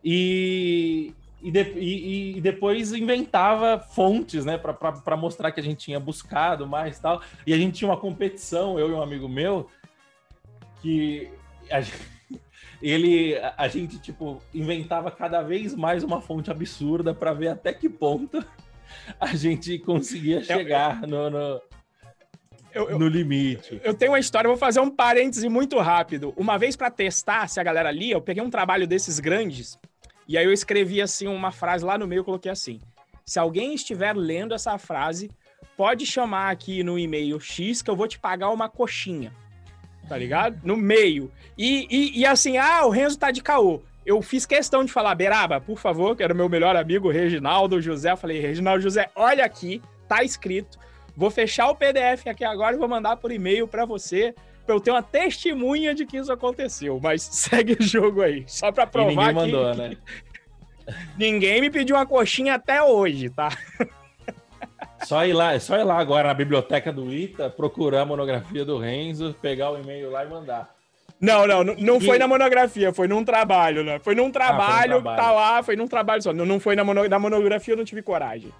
[0.04, 6.00] e, e, de, e, e depois inventava fontes, né, para mostrar que a gente tinha
[6.00, 7.22] buscado mais tal.
[7.46, 9.68] E a gente tinha uma competição, eu e um amigo meu,
[10.82, 11.30] que
[11.70, 12.18] a gente
[12.80, 17.88] ele a gente tipo inventava cada vez mais uma fonte absurda para ver até que
[17.88, 18.44] ponto
[19.18, 21.60] a gente conseguia chegar no, no,
[22.72, 23.80] eu, eu, no limite.
[23.82, 26.32] Eu tenho uma história, vou fazer um parêntese muito rápido.
[26.36, 29.78] Uma vez para testar se a galera lia, eu peguei um trabalho desses grandes
[30.28, 32.80] e aí eu escrevi assim uma frase lá no meio, eu coloquei assim:
[33.24, 35.30] se alguém estiver lendo essa frase,
[35.76, 39.32] pode chamar aqui no e-mail X que eu vou te pagar uma coxinha
[40.08, 40.58] tá ligado?
[40.64, 41.30] No meio.
[41.56, 43.82] E, e, e, assim, ah, o Renzo tá de caô.
[44.04, 48.12] Eu fiz questão de falar, Beraba, por favor, que era meu melhor amigo, Reginaldo José.
[48.12, 50.78] Eu falei, Reginaldo José, olha aqui, tá escrito.
[51.14, 54.34] Vou fechar o PDF aqui agora e vou mandar por e-mail para você,
[54.72, 56.98] eu ter uma testemunha de que isso aconteceu.
[57.02, 59.78] Mas segue o jogo aí, só pra provar e ninguém mandou, que...
[59.78, 59.96] né?
[61.16, 63.50] ninguém me pediu uma coxinha até hoje, tá?
[65.04, 68.78] Só ir lá, só ir lá agora na biblioteca do ITA, procurar a monografia do
[68.78, 70.74] Renzo, pegar o e-mail lá e mandar.
[71.20, 72.04] Não, não, não, não e...
[72.04, 73.98] foi na monografia, foi num trabalho, né?
[73.98, 75.22] Foi num trabalho, ah, foi trabalho.
[75.22, 76.32] tá lá, foi num trabalho só.
[76.32, 78.52] Não, não foi na, mono, na monografia, eu não tive coragem.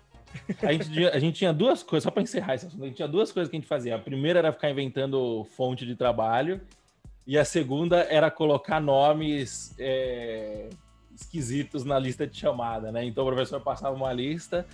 [0.62, 3.08] A gente, a gente tinha duas coisas, só para encerrar esse assunto, a gente tinha
[3.08, 3.96] duas coisas que a gente fazia.
[3.96, 6.60] A primeira era ficar inventando fonte de trabalho,
[7.26, 10.68] e a segunda era colocar nomes é,
[11.14, 13.04] esquisitos na lista de chamada, né?
[13.04, 14.66] Então o professor passava uma lista,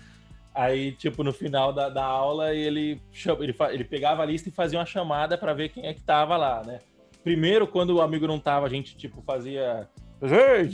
[0.54, 3.02] Aí, tipo, no final da, da aula, ele,
[3.40, 6.36] ele, ele pegava a lista e fazia uma chamada para ver quem é que tava
[6.36, 6.78] lá, né?
[7.24, 9.88] Primeiro, quando o amigo não tava, a gente, tipo, fazia...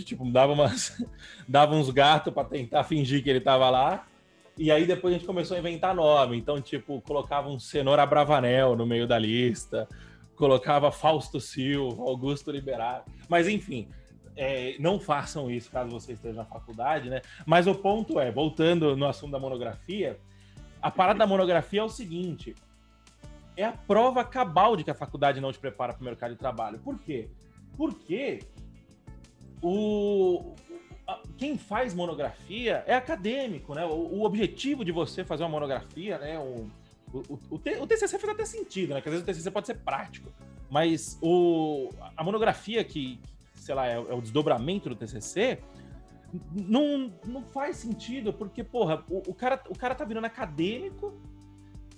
[0.05, 1.03] Tipo, dava, umas,
[1.49, 4.07] dava uns gatos para tentar fingir que ele tava lá.
[4.61, 6.37] E aí, depois a gente começou a inventar nome.
[6.37, 9.89] Então, tipo, colocava um Cenoura Bravanel no meio da lista.
[10.37, 13.11] Colocava Fausto Silva, Augusto Liberado.
[13.27, 13.89] Mas, enfim,
[14.37, 17.23] é, não façam isso caso você esteja na faculdade, né?
[17.47, 20.21] Mas o ponto é, voltando no assunto da monografia,
[20.83, 22.55] a parada da monografia é o seguinte:
[23.57, 26.39] é a prova cabal de que a faculdade não te prepara para o mercado de
[26.39, 26.79] trabalho.
[26.81, 27.31] Por quê?
[27.79, 28.41] Porque
[29.63, 30.55] o,
[31.41, 33.83] quem faz monografia é acadêmico, né?
[33.87, 36.39] O, o, objetivo de você fazer uma monografia, né?
[36.39, 36.69] O,
[37.15, 38.97] o, o, o TCC faz até sentido, né?
[38.97, 40.31] Porque às vezes o TCC pode ser prático,
[40.69, 43.19] mas o, a monografia que,
[43.55, 45.59] sei lá, é, é o desdobramento do TCC,
[46.53, 51.19] não, não faz sentido, porque, porra, o, o, cara, o cara tá virando acadêmico,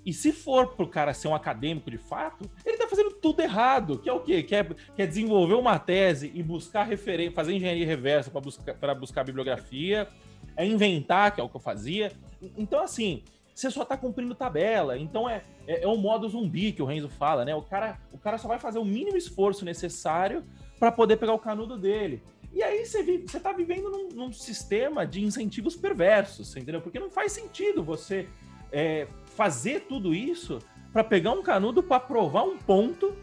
[0.05, 3.99] e se for pro cara ser um acadêmico de fato, ele tá fazendo tudo errado,
[3.99, 4.43] que é o quê?
[4.43, 10.09] Quer, quer desenvolver uma tese e buscar referência, fazer engenharia reversa para buscar, buscar bibliografia,
[10.57, 12.13] é inventar, que é o que eu fazia.
[12.57, 13.23] Então, assim,
[13.55, 14.99] você só tá cumprindo tabela.
[14.99, 17.55] Então é, é, é o modo zumbi que o Renzo fala, né?
[17.55, 20.45] O cara, o cara só vai fazer o mínimo esforço necessário
[20.79, 22.23] para poder pegar o canudo dele.
[22.53, 26.83] E aí você, vive, você tá vivendo num, num, sistema de incentivos perversos, entendeu?
[26.83, 28.29] Porque não faz sentido você
[28.73, 29.07] é,
[29.37, 30.59] fazer tudo isso
[30.93, 33.15] para pegar um canudo para provar um ponto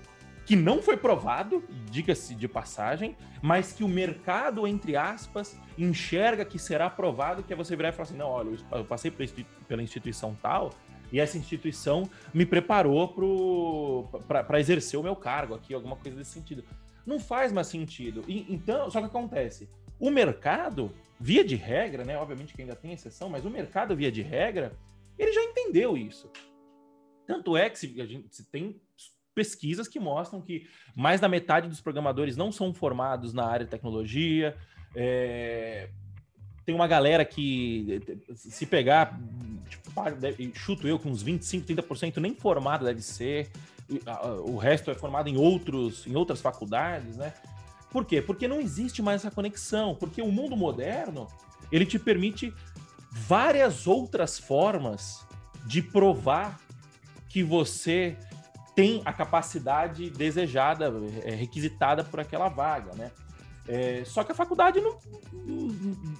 [0.45, 6.57] que não foi provado, diga-se de passagem, mas que o mercado, entre aspas, enxerga que
[6.57, 9.12] será provado, que é você virar e falar assim, não, olha, eu passei
[9.67, 10.71] pela instituição tal,
[11.12, 16.63] E essa instituição me preparou para exercer o meu cargo aqui, alguma coisa desse sentido.
[17.05, 18.23] Não faz mais sentido.
[18.27, 19.67] E, então, só que acontece,
[19.99, 22.17] o mercado, via de regra, né?
[22.17, 24.73] Obviamente que ainda tem exceção, mas o mercado, via de regra,
[25.19, 26.29] ele já entendeu isso.
[27.27, 28.79] Tanto é que se, a gente, se tem
[29.36, 33.71] pesquisas que mostram que mais da metade dos programadores não são formados na área de
[33.71, 34.58] tecnologia.
[34.95, 35.89] É,
[36.65, 38.01] tem uma galera que,
[38.36, 39.19] se pegar,
[39.69, 39.91] tipo,
[40.53, 43.49] chuto eu, com uns 25, 30% nem formado deve ser.
[44.43, 47.34] O resto é formado em, outros, em outras faculdades, né?
[47.91, 48.21] Por quê?
[48.21, 49.95] Porque não existe mais essa conexão.
[49.95, 51.27] Porque o mundo moderno,
[51.71, 52.53] ele te permite
[53.11, 55.25] várias outras formas
[55.65, 56.59] de provar
[57.27, 58.17] que você
[58.75, 60.91] tem a capacidade desejada,
[61.23, 63.11] é, requisitada por aquela vaga, né?
[63.67, 64.97] É, só que a faculdade não,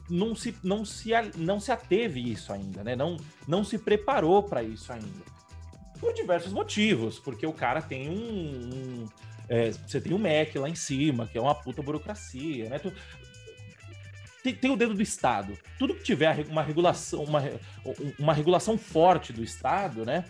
[0.08, 2.96] não, se, não, se, não se ateve isso ainda, né?
[2.96, 5.26] Não, não se preparou para isso ainda.
[6.00, 8.14] Por diversos motivos, porque o cara tem um.
[8.14, 9.06] um
[9.48, 12.78] é, você tem o um MEC lá em cima, que é uma puta burocracia, né?
[12.78, 12.94] Tu,
[14.44, 15.58] tem, tem, o dedo do Estado.
[15.78, 17.42] Tudo que tiver uma regulação, uma,
[18.18, 20.26] uma regulação forte do Estado, né?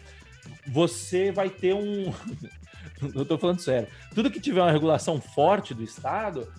[0.68, 2.14] Você vai ter um.
[3.16, 3.88] Eu tô falando sério.
[4.14, 6.52] Tudo que tiver uma regulação forte do Estado,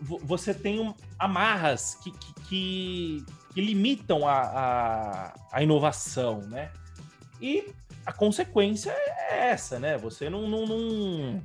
[0.00, 6.72] você tem um, amarras que, que, que, que limitam a, a, a, inovação, né?
[7.40, 7.72] E
[8.04, 9.96] a consequência é essa, né?
[9.98, 11.42] Você não, não, não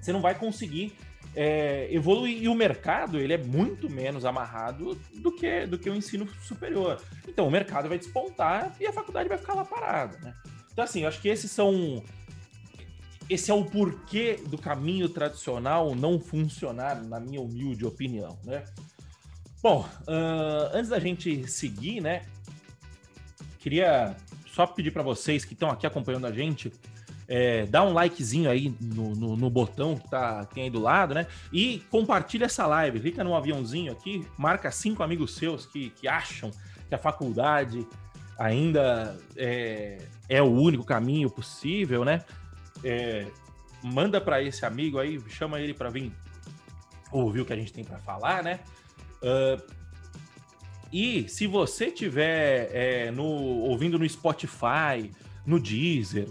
[0.00, 0.96] você não vai conseguir
[1.40, 2.42] é, evoluir.
[2.42, 7.00] E o mercado ele é muito menos amarrado do que, do que o ensino superior.
[7.28, 10.34] Então o mercado vai despontar e a faculdade vai ficar lá parada, né?
[10.72, 12.02] Então, assim, eu acho que esses são
[13.30, 18.64] esse é o porquê do caminho tradicional não funcionar, na minha humilde opinião, né?
[19.62, 22.22] Bom, uh, antes da gente seguir, né?
[23.60, 26.72] Queria só pedir para vocês que estão aqui acompanhando a gente,
[27.28, 31.14] é, dá um likezinho aí no, no, no, botão que tá, tem aí do lado,
[31.14, 31.26] né?
[31.52, 36.50] E compartilha essa live, clica no aviãozinho aqui, marca cinco amigos seus que, que acham
[36.88, 37.86] que a faculdade
[38.38, 42.24] ainda é, é o único caminho possível, né?
[42.84, 43.26] é,
[43.82, 46.12] manda para esse amigo aí, chama ele para vir
[47.10, 48.60] ouvir o que a gente tem para falar, né?
[49.22, 49.78] Uh,
[50.92, 55.10] e se você tiver é, no, ouvindo no Spotify,
[55.44, 56.28] no Deezer,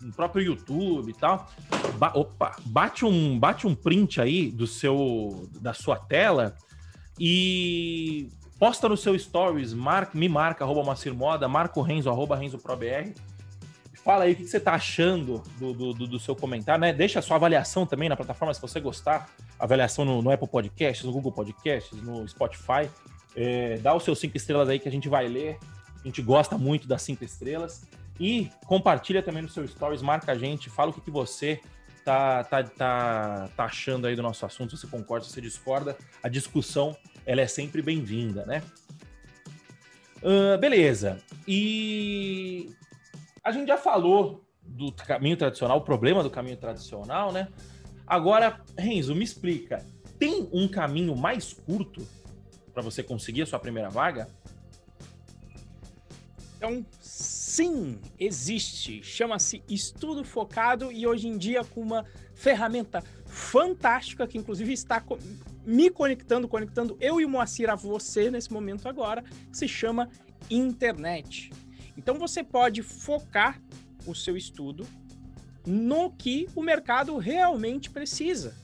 [0.00, 1.48] no próprio YouTube e tal,
[1.96, 6.56] ba opa, bate um, bate um print aí do seu, da sua tela
[7.18, 8.28] e
[8.58, 12.58] posta no seu stories, marca, me marca, arroba Macir Moda, marca o Renzo, arroba Renzo
[12.58, 13.12] ProBR,
[14.04, 16.92] Fala aí o que você está achando do, do, do, seu comentário, né?
[16.92, 19.30] Deixa a sua avaliação também na plataforma, se você gostar.
[19.58, 22.90] Avaliação no, no Apple Podcasts, no Google Podcasts, no Spotify.
[23.34, 25.58] É, dá os seus cinco estrelas aí que a gente vai ler.
[26.02, 27.86] A gente gosta muito das cinco estrelas.
[28.18, 31.60] E compartilha também no seu stories, marca a gente, fala o que, que você
[32.04, 35.96] tá, tá, tá, tá achando aí do nosso assunto, se você concorda, se você discorda.
[36.22, 36.96] A discussão,
[37.26, 38.62] ela é sempre bem-vinda, né?
[40.22, 41.20] Uh, beleza.
[41.46, 42.70] E
[43.42, 47.48] a gente já falou do caminho tradicional, o problema do caminho tradicional, né?
[48.06, 49.84] Agora, Renzo, me explica,
[50.18, 52.06] tem um caminho mais curto
[52.72, 54.28] para você conseguir a sua primeira vaga?
[56.56, 56.84] Então,
[57.54, 59.00] sim, existe.
[59.04, 65.00] Chama-se Estudo Focado e hoje em dia com uma ferramenta fantástica que inclusive está
[65.64, 70.10] me conectando, conectando eu e o Moacir a você nesse momento agora, que se chama
[70.50, 71.52] internet.
[71.96, 73.62] Então você pode focar
[74.04, 74.84] o seu estudo
[75.64, 78.56] no que o mercado realmente precisa.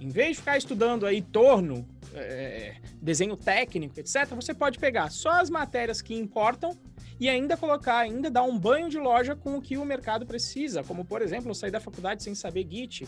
[0.00, 5.30] Em vez de ficar estudando aí torno, é, desenho técnico, etc., você pode pegar só
[5.30, 6.78] as matérias que importam
[7.18, 10.82] e ainda colocar, ainda dar um banho de loja com o que o mercado precisa,
[10.82, 13.06] como por exemplo, sair da faculdade sem saber Git,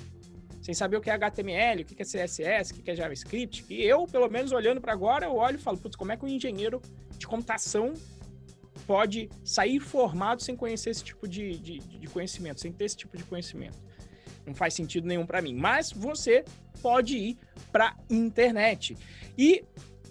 [0.62, 3.83] sem saber o que é HTML, o que é CSS, o que é JavaScript, e
[3.83, 6.29] eu, pelo menos olhando para agora, eu olho e falo, putz, como é que um
[6.29, 6.81] engenheiro
[7.19, 7.95] de computação
[8.87, 13.16] pode sair formado sem conhecer esse tipo de, de, de conhecimento, sem ter esse tipo
[13.16, 13.79] de conhecimento.
[14.47, 15.55] Não faz sentido nenhum para mim.
[15.55, 16.45] Mas você
[16.81, 17.38] pode ir
[17.73, 18.97] para internet.
[19.37, 19.64] E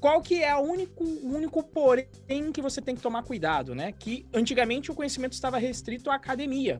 [0.05, 3.91] qual que é o único, único porém que você tem que tomar cuidado, né?
[3.91, 6.79] Que antigamente o conhecimento estava restrito à academia.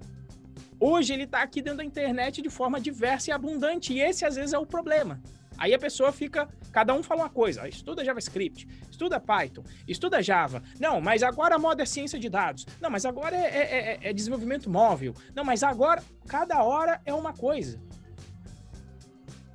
[0.80, 4.36] Hoje ele está aqui dentro da internet de forma diversa e abundante, e esse às
[4.36, 5.20] vezes é o problema.
[5.58, 10.62] Aí a pessoa fica, cada um fala uma coisa, estuda JavaScript, estuda Python, estuda Java.
[10.80, 12.68] Não, mas agora a moda é ciência de dados.
[12.80, 15.16] Não, mas agora é, é, é, é desenvolvimento móvel.
[15.34, 17.82] Não, mas agora cada hora é uma coisa.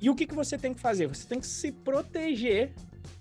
[0.01, 1.07] E o que, que você tem que fazer?
[1.07, 2.73] Você tem que se proteger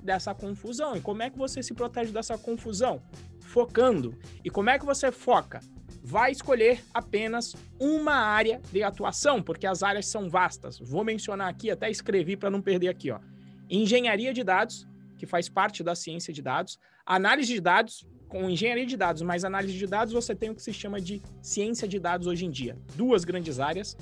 [0.02, 0.96] dessa confusão.
[0.96, 3.02] E como é que você se protege dessa confusão?
[3.40, 4.16] Focando.
[4.44, 5.60] E como é que você foca?
[6.02, 10.78] vai escolher apenas uma área de atuação, porque as áreas são vastas.
[10.78, 13.20] Vou mencionar aqui, até escrevi para não perder aqui, ó.
[13.68, 14.86] Engenharia de dados,
[15.18, 19.44] que faz parte da ciência de dados, análise de dados, com engenharia de dados, mas
[19.44, 22.50] análise de dados você tem o que se chama de ciência de dados hoje em
[22.50, 22.76] dia.
[22.94, 23.96] Duas grandes áreas.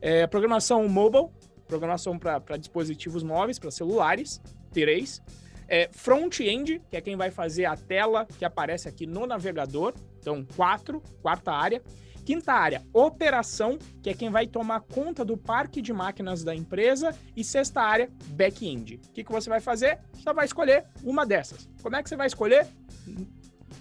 [0.00, 1.28] É, programação mobile,
[1.66, 5.22] programação para dispositivos móveis, para celulares, tereis.
[5.68, 9.94] É, Front-end, que é quem vai fazer a tela que aparece aqui no navegador.
[10.18, 11.82] Então, quatro, quarta área.
[12.24, 17.16] Quinta área, operação, que é quem vai tomar conta do parque de máquinas da empresa.
[17.34, 18.96] E sexta área, back-end.
[18.96, 19.98] O que, que você vai fazer?
[20.12, 21.68] Você vai escolher uma dessas.
[21.82, 22.66] Como é que você vai escolher?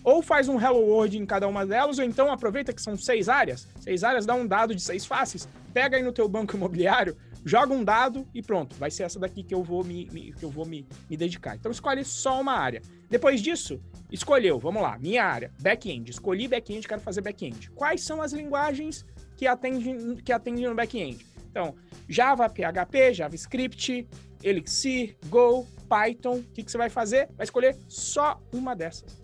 [0.04, 3.28] Ou faz um Hello World em cada uma delas, ou então aproveita que são seis
[3.28, 3.68] áreas.
[3.82, 5.48] Seis áreas dá um dado de seis faces.
[5.74, 8.76] Pega aí no teu banco imobiliário, joga um dado e pronto.
[8.76, 11.56] Vai ser essa daqui que eu vou me, me que eu vou me, me dedicar.
[11.56, 12.82] Então escolhe só uma área.
[13.10, 16.12] Depois disso, escolheu, vamos lá, minha área, back-end.
[16.12, 17.72] Escolhi back-end, quero fazer back-end.
[17.72, 21.26] Quais são as linguagens que atendem, que atendem no back-end?
[21.50, 21.76] Então,
[22.08, 24.08] Java, PHP, JavaScript,
[24.44, 26.38] Elixir, Go, Python.
[26.38, 27.30] O que, que você vai fazer?
[27.36, 29.20] Vai escolher só uma dessas.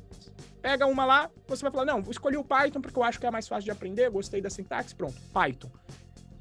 [0.62, 3.30] Pega uma lá, você vai falar, não, escolhi o Python porque eu acho que é
[3.30, 5.70] mais fácil de aprender, gostei da sintaxe, pronto, Python.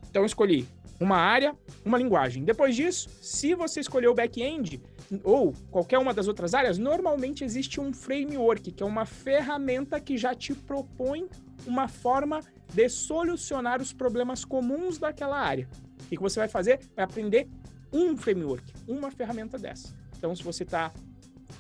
[0.09, 0.67] Então escolhi
[1.05, 2.45] uma área, uma linguagem.
[2.45, 4.83] Depois disso, se você escolher o back-end
[5.23, 10.17] ou qualquer uma das outras áreas, normalmente existe um framework, que é uma ferramenta que
[10.17, 11.29] já te propõe
[11.67, 12.41] uma forma
[12.73, 15.69] de solucionar os problemas comuns daquela área.
[16.05, 16.81] O que você vai fazer?
[16.97, 17.49] Vai aprender
[17.93, 19.95] um framework, uma ferramenta dessa.
[20.17, 20.93] Então, se você está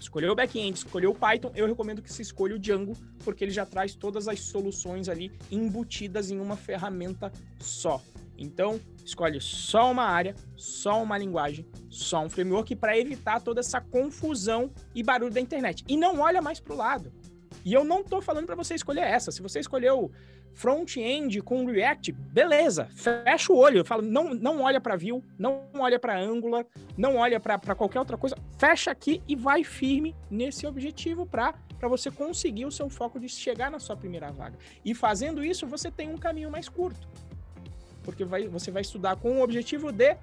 [0.00, 3.50] escolheu o back-end, escolheu o Python, eu recomendo que se escolha o Django, porque ele
[3.50, 8.02] já traz todas as soluções ali embutidas em uma ferramenta só.
[8.38, 13.81] Então, escolhe só uma área, só uma linguagem, só um framework para evitar toda essa
[13.81, 15.85] confusão e barulho da internet.
[15.88, 17.12] E não olha mais para o lado.
[17.64, 19.31] E eu não estou falando para você escolher essa.
[19.31, 20.11] Se você escolheu
[20.55, 25.99] front-end com React, beleza, fecha o olho, fala, não, não olha para Vue, não olha
[25.99, 26.64] para Angular,
[26.97, 31.88] não olha para qualquer outra coisa, fecha aqui e vai firme nesse objetivo para para
[31.88, 34.57] você conseguir o seu foco de chegar na sua primeira vaga.
[34.83, 37.07] E fazendo isso, você tem um caminho mais curto.
[38.04, 40.16] Porque vai, você vai estudar com o objetivo de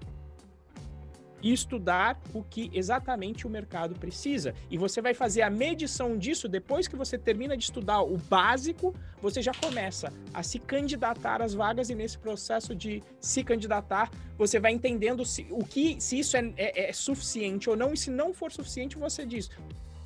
[1.43, 4.53] estudar o que exatamente o mercado precisa.
[4.69, 8.93] E você vai fazer a medição disso depois que você termina de estudar o básico,
[9.21, 14.59] você já começa a se candidatar às vagas e nesse processo de se candidatar, você
[14.59, 18.11] vai entendendo se, o que, se isso é, é, é suficiente ou não, e se
[18.11, 19.49] não for suficiente, você diz: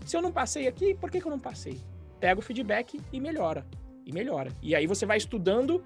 [0.06, 1.80] se eu não passei aqui, por que, que eu não passei?
[2.20, 3.66] Pega o feedback e melhora.
[4.06, 4.52] E melhora.
[4.62, 5.84] E aí você vai estudando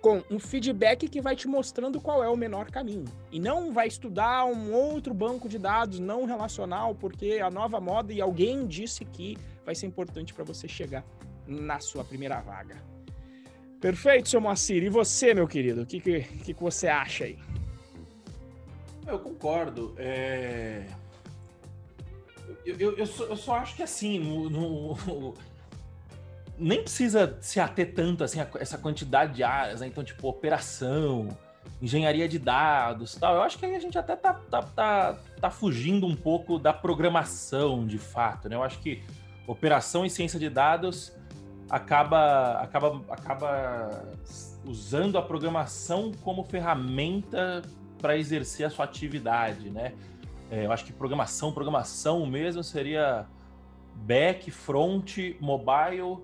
[0.00, 3.06] com um feedback que vai te mostrando qual é o menor caminho.
[3.30, 8.12] E não vai estudar um outro banco de dados não relacional, porque a nova moda
[8.12, 11.04] e alguém disse que vai ser importante para você chegar
[11.46, 12.76] na sua primeira vaga.
[13.80, 14.82] Perfeito, seu Moacir.
[14.82, 15.82] E você, meu querido?
[15.82, 17.38] O que, que, que, você acha aí?
[19.06, 19.94] Eu concordo.
[19.96, 20.86] É...
[22.64, 25.34] Eu, eu, eu, só, eu, só, acho que assim, no, no,
[26.58, 29.86] nem precisa se ater tanto assim a essa quantidade de áreas, né?
[29.86, 31.28] Então, tipo, operação,
[31.80, 33.36] engenharia de dados tal.
[33.36, 36.72] Eu acho que aí a gente até tá, tá, tá, tá fugindo um pouco da
[36.72, 38.56] programação de fato, né?
[38.56, 39.02] Eu acho que
[39.46, 41.12] operação e ciência de dados
[41.70, 44.12] acaba, acaba, acaba
[44.64, 47.62] usando a programação como ferramenta
[48.00, 49.94] para exercer a sua atividade, né?
[50.50, 53.26] É, eu acho que programação, programação mesmo seria
[53.94, 56.18] back, front, mobile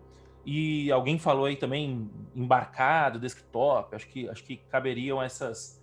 [0.44, 3.94] e alguém falou aí também embarcado, desktop.
[3.94, 5.82] Acho que acho que caberiam essas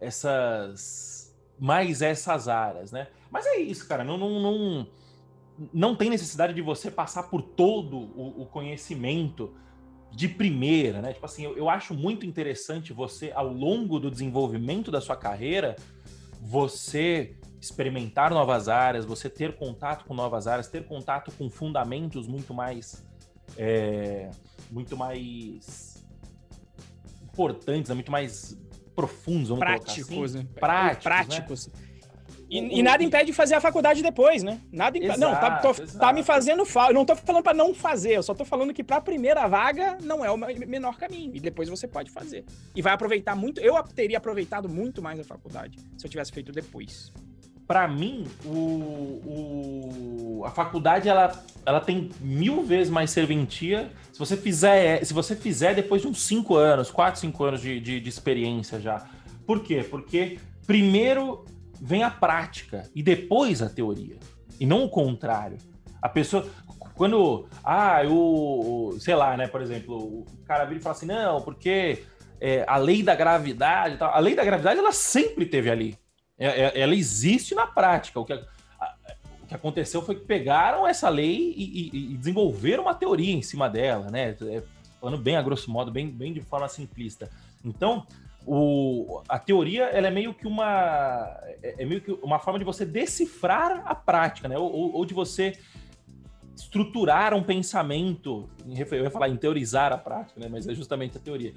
[0.00, 3.08] essas mais essas áreas, né?
[3.30, 4.02] Mas é isso, cara.
[4.02, 4.86] Não não, não,
[5.72, 9.54] não tem necessidade de você passar por todo o, o conhecimento
[10.10, 11.12] de primeira, né?
[11.12, 15.76] Tipo assim, eu, eu acho muito interessante você ao longo do desenvolvimento da sua carreira
[16.40, 22.52] você experimentar novas áreas, você ter contato com novas áreas, ter contato com fundamentos muito
[22.52, 23.06] mais
[23.56, 24.30] é,
[24.70, 26.02] muito mais
[27.22, 27.94] importantes, né?
[27.94, 28.58] muito mais
[28.94, 30.38] profundos, vamos práticos, assim.
[30.38, 30.48] né?
[30.54, 31.66] Práticos, práticos.
[31.68, 31.92] Né?
[32.52, 34.60] E, e, nada impede de fazer a faculdade depois, né?
[34.70, 35.18] Nada impede.
[35.18, 36.92] Não, tá, tô, tá, me fazendo falta.
[36.92, 39.96] Não tô falando para não fazer, eu só tô falando que para a primeira vaga
[40.02, 41.34] não é o menor caminho.
[41.34, 42.44] E depois você pode fazer.
[42.76, 43.58] E vai aproveitar muito.
[43.58, 47.10] Eu teria aproveitado muito mais a faculdade se eu tivesse feito depois
[47.72, 48.50] para mim, o,
[49.24, 55.34] o, a faculdade ela, ela tem mil vezes mais serventia se você fizer, se você
[55.34, 59.06] fizer depois de uns cinco anos, quatro, cinco anos de, de, de experiência já.
[59.46, 59.82] Por quê?
[59.90, 61.46] Porque primeiro
[61.80, 64.18] vem a prática e depois a teoria.
[64.60, 65.56] E não o contrário.
[66.02, 66.46] A pessoa.
[66.94, 71.40] quando, ah, o, sei lá, né, por exemplo, o cara vira e fala assim, não,
[71.40, 72.04] porque
[72.38, 75.96] é, a lei da gravidade, a lei da gravidade ela sempre teve ali,
[76.44, 78.18] ela existe na prática.
[78.20, 82.94] O que, o que aconteceu foi que pegaram essa lei e, e, e desenvolveram uma
[82.94, 84.36] teoria em cima dela, né?
[84.42, 84.62] É,
[85.00, 87.28] falando bem a grosso modo, bem, bem de forma simplista.
[87.64, 88.06] Então,
[88.46, 92.64] o, a teoria ela é meio que uma é, é meio que uma forma de
[92.64, 94.58] você decifrar a prática, né?
[94.58, 95.58] Ou, ou de você
[96.56, 100.48] estruturar um pensamento, eu ia falar em teorizar a prática, né?
[100.50, 101.54] Mas é justamente a teoria.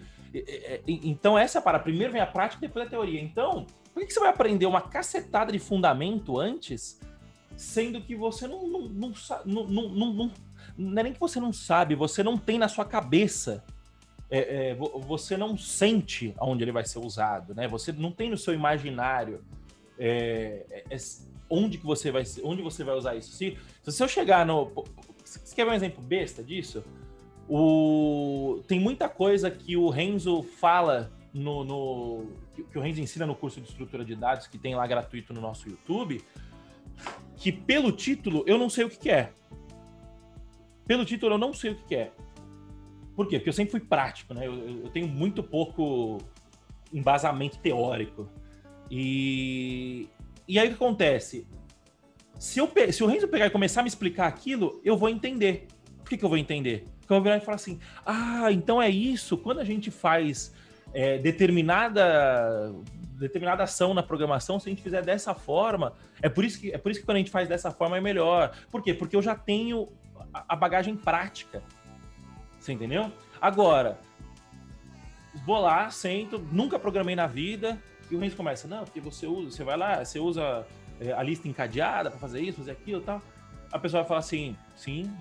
[0.88, 3.22] Então essa é para primeiro vem a prática, depois a teoria.
[3.22, 3.66] Então,
[3.96, 7.00] por que você vai aprender uma cacetada de fundamento antes,
[7.56, 9.14] sendo que você não não, não,
[9.46, 10.32] não, não, não,
[10.78, 13.64] não é nem que você não sabe, você não tem na sua cabeça
[14.30, 17.70] é, é, você não sente aonde ele vai ser usado, né?
[17.70, 19.41] Você não tem no seu imaginário
[19.98, 20.98] é, é, é
[21.50, 23.32] onde que você vai onde você vai usar isso.
[23.32, 24.72] Se, se eu chegar no,
[25.24, 26.84] você quer ver um exemplo besta disso?
[27.48, 33.36] O, tem muita coisa que o Renzo fala no, no que o Renzo ensina no
[33.36, 36.24] curso de estrutura de dados que tem lá gratuito no nosso YouTube,
[37.36, 39.32] que pelo título eu não sei o que, que é.
[40.88, 42.12] Pelo título eu não sei o que, que é.
[43.16, 43.38] Por quê?
[43.38, 44.45] Porque eu sempre fui prático, né?
[44.45, 46.20] Eu, eu tenho muito pouco
[46.93, 48.30] embasamento teórico.
[48.91, 50.08] E,
[50.47, 51.47] e aí o que acontece?
[52.38, 55.68] Se, eu, se o Renzo pegar e começar a me explicar aquilo, eu vou entender.
[55.97, 56.86] Por que, que eu vou entender?
[56.99, 59.38] Porque eu vou virar e falar assim: ah, então é isso.
[59.38, 60.53] Quando a gente faz
[60.96, 62.74] é, determinada
[63.20, 66.78] determinada ação na programação, se a gente fizer dessa forma, é por isso que é
[66.78, 68.56] por isso que quando a gente faz dessa forma é melhor.
[68.72, 68.93] Por quê?
[68.93, 69.88] Porque eu já tenho
[70.34, 71.62] a bagagem prática.
[72.60, 73.12] Você entendeu?
[73.41, 74.00] Agora,
[75.46, 77.78] vou lá, sento, nunca programei na vida,
[78.10, 80.66] e o Renzo começa, não, porque você usa, você vai lá, você usa
[81.00, 83.22] é, a lista encadeada para fazer isso, fazer aquilo tal.
[83.72, 85.12] A pessoa vai falar assim, sim,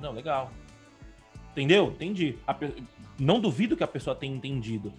[0.00, 0.50] não, legal.
[1.52, 1.88] Entendeu?
[1.88, 2.38] Entendi.
[2.58, 2.84] Pe...
[3.18, 4.92] Não duvido que a pessoa tenha entendido.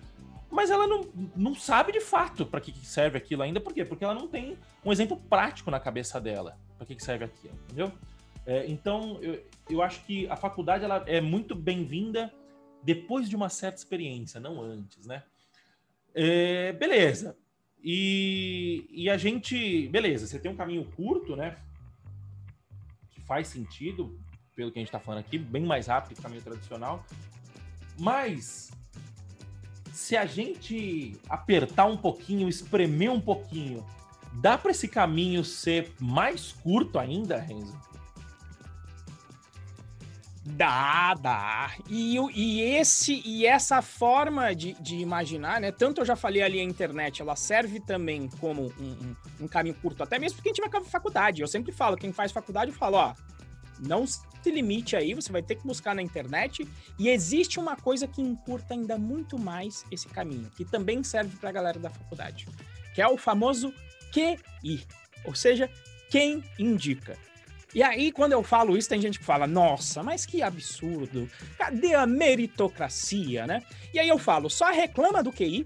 [0.50, 1.02] Mas ela não,
[1.36, 3.60] não sabe de fato para que serve aquilo ainda.
[3.60, 3.84] Por quê?
[3.84, 7.92] Porque ela não tem um exemplo prático na cabeça dela para que serve aquilo, entendeu?
[8.46, 12.34] É, então, eu, eu acho que a faculdade ela é muito bem-vinda
[12.82, 15.24] depois de uma certa experiência, não antes, né?
[16.16, 17.38] É, beleza.
[17.84, 19.88] E, e a gente.
[19.90, 21.58] Beleza, você tem um caminho curto, né?
[23.12, 24.18] Que faz sentido,
[24.56, 27.06] pelo que a gente está falando aqui, bem mais rápido que o caminho tradicional.
[28.00, 28.72] Mas
[29.98, 33.84] se a gente apertar um pouquinho, espremer um pouquinho,
[34.34, 37.76] dá para esse caminho ser mais curto ainda, Renzo?
[40.46, 41.72] Dá, dá.
[41.90, 45.72] E, e, esse, e essa forma de, de imaginar, né?
[45.72, 49.76] Tanto eu já falei ali a internet, ela serve também como um, um, um caminho
[49.82, 51.42] curto, até mesmo porque a gente vai com faculdade.
[51.42, 53.16] Eu sempre falo, quem faz faculdade, eu falo, ó,
[53.80, 56.68] não se limite aí, você vai ter que buscar na internet.
[56.98, 61.50] E existe uma coisa que encurta ainda muito mais esse caminho, que também serve para
[61.50, 62.48] a galera da faculdade,
[62.94, 63.74] que é o famoso
[64.12, 64.86] QI,
[65.26, 65.70] ou seja,
[66.10, 67.18] quem indica.
[67.76, 71.94] E aí, quando eu falo isso, tem gente que fala: nossa, mas que absurdo, cadê
[71.94, 73.62] a meritocracia, né?
[73.94, 75.66] E aí eu falo: só reclama do QI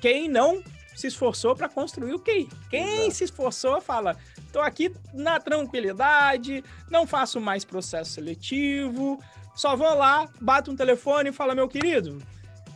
[0.00, 0.62] quem não
[1.00, 2.48] se esforçou para construir o QI.
[2.68, 3.10] Quem Exato.
[3.12, 4.16] se esforçou fala:
[4.52, 9.18] tô aqui na tranquilidade, não faço mais processo seletivo,
[9.54, 12.22] só vou lá, bato um telefone e falo: meu querido,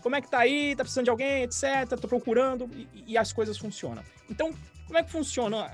[0.03, 0.75] como é que tá aí?
[0.77, 1.99] Tá precisando de alguém, etc.
[2.01, 4.03] Tô procurando e, e as coisas funcionam.
[4.29, 4.53] Então,
[4.87, 5.71] como é que funciona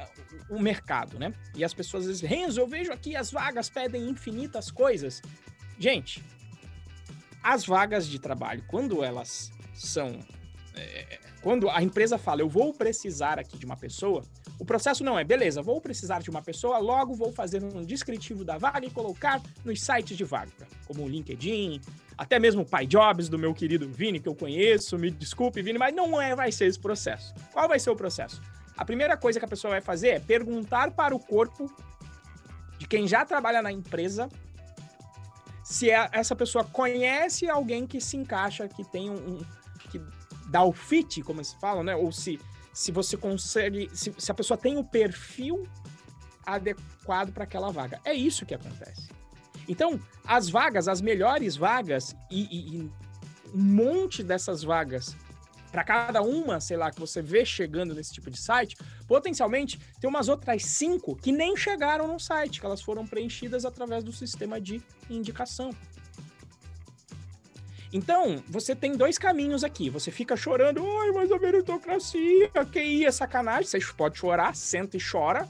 [0.49, 1.35] o mercado, né?
[1.55, 5.21] E as pessoas dizem, Renzo, eu vejo aqui as vagas pedem infinitas coisas.
[5.79, 6.25] Gente,
[7.43, 10.19] as vagas de trabalho, quando elas são.
[11.43, 14.23] Quando a empresa fala, eu vou precisar aqui de uma pessoa,
[14.59, 18.45] o processo não é, beleza, vou precisar de uma pessoa, logo vou fazer um descritivo
[18.45, 20.53] da vaga e colocar nos sites de vaga,
[20.87, 21.81] como o LinkedIn,
[22.17, 25.95] até mesmo o PyJobs do meu querido Vini, que eu conheço, me desculpe, Vini, mas
[25.95, 27.35] não é, vai ser esse processo.
[27.53, 28.43] Qual vai ser o processo?
[28.77, 31.71] A primeira coisa que a pessoa vai fazer é perguntar para o corpo
[32.79, 34.29] de quem já trabalha na empresa
[35.71, 39.41] se é, essa pessoa conhece alguém que se encaixa, que tem um,
[40.51, 41.95] dá o fit, como se fala, né?
[41.95, 42.39] Ou se,
[42.73, 45.67] se você consegue, se, se a pessoa tem o perfil
[46.45, 48.01] adequado para aquela vaga.
[48.05, 49.09] É isso que acontece.
[49.69, 52.91] Então, as vagas, as melhores vagas e, e, e
[53.55, 55.17] um monte dessas vagas
[55.71, 58.77] para cada uma, sei lá, que você vê chegando nesse tipo de site,
[59.07, 64.03] potencialmente tem umas outras cinco que nem chegaram no site, que elas foram preenchidas através
[64.03, 65.71] do sistema de indicação.
[67.93, 69.91] Então, você tem dois caminhos aqui.
[69.91, 73.65] Você fica chorando, ai, mas a meritocracia, que é sacanagem.
[73.65, 75.49] Você pode chorar, senta e chora,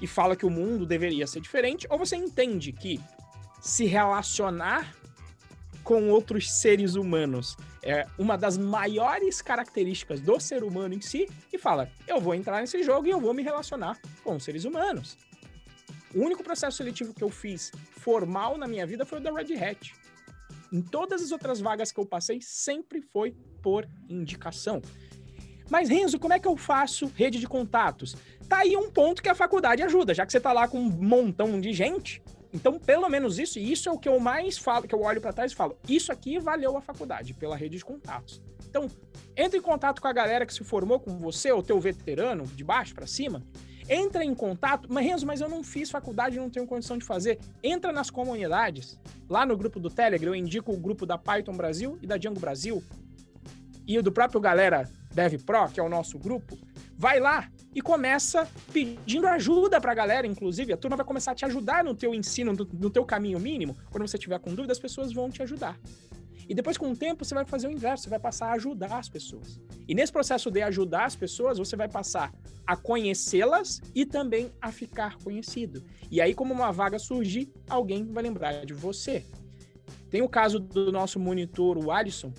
[0.00, 3.00] e fala que o mundo deveria ser diferente, ou você entende que
[3.60, 4.94] se relacionar
[5.84, 7.56] com outros seres humanos.
[7.82, 12.60] É uma das maiores características do ser humano em si e fala: eu vou entrar
[12.60, 15.16] nesse jogo e eu vou me relacionar com seres humanos.
[16.14, 19.54] O único processo seletivo que eu fiz formal na minha vida foi o da Red
[19.54, 19.94] Hat.
[20.72, 24.82] Em todas as outras vagas que eu passei, sempre foi por indicação.
[25.70, 28.16] Mas, Renzo, como é que eu faço rede de contatos?
[28.48, 30.88] Tá aí um ponto que a faculdade ajuda, já que você tá lá com um
[30.88, 34.88] montão de gente, então, pelo menos isso, e isso é o que eu mais falo,
[34.88, 37.84] que eu olho para trás e falo, isso aqui valeu a faculdade pela rede de
[37.84, 38.42] contatos.
[38.68, 38.88] Então,
[39.36, 42.64] entre em contato com a galera que se formou com você, ou teu veterano, de
[42.64, 43.42] baixo para cima.
[43.88, 47.38] Entra em contato, mas Renzo, mas eu não fiz faculdade, não tenho condição de fazer.
[47.62, 51.98] Entra nas comunidades, lá no grupo do Telegram, eu indico o grupo da Python Brasil
[52.02, 52.82] e da Django Brasil,
[53.86, 56.58] e o do próprio galera Dev Pro, que é o nosso grupo.
[56.98, 60.72] Vai lá, e começa pedindo ajuda para a galera, inclusive.
[60.72, 63.76] A turma vai começar a te ajudar no teu ensino, no, no teu caminho mínimo.
[63.90, 65.78] Quando você tiver com dúvida, as pessoas vão te ajudar.
[66.48, 68.96] E depois, com o tempo, você vai fazer o inverso, você vai passar a ajudar
[68.96, 69.60] as pessoas.
[69.86, 72.32] E nesse processo de ajudar as pessoas, você vai passar
[72.66, 75.84] a conhecê-las e também a ficar conhecido.
[76.10, 79.24] E aí, como uma vaga surgir, alguém vai lembrar de você.
[80.08, 82.32] Tem o caso do nosso monitor, o Alisson,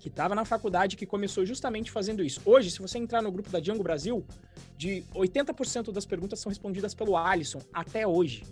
[0.00, 2.40] que estava na faculdade, que começou justamente fazendo isso.
[2.44, 4.24] Hoje, se você entrar no grupo da Django Brasil,
[4.76, 8.44] de 80% das perguntas são respondidas pelo Alisson, até hoje.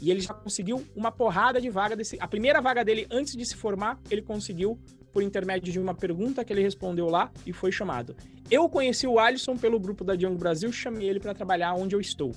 [0.00, 2.16] E ele já conseguiu uma porrada de vaga desse.
[2.20, 4.78] A primeira vaga dele, antes de se formar, ele conseguiu
[5.12, 8.16] por intermédio de uma pergunta que ele respondeu lá e foi chamado.
[8.50, 12.00] Eu conheci o Alisson pelo grupo da Django Brasil, chamei ele para trabalhar onde eu
[12.00, 12.32] estou.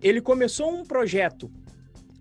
[0.00, 1.50] Ele começou um projeto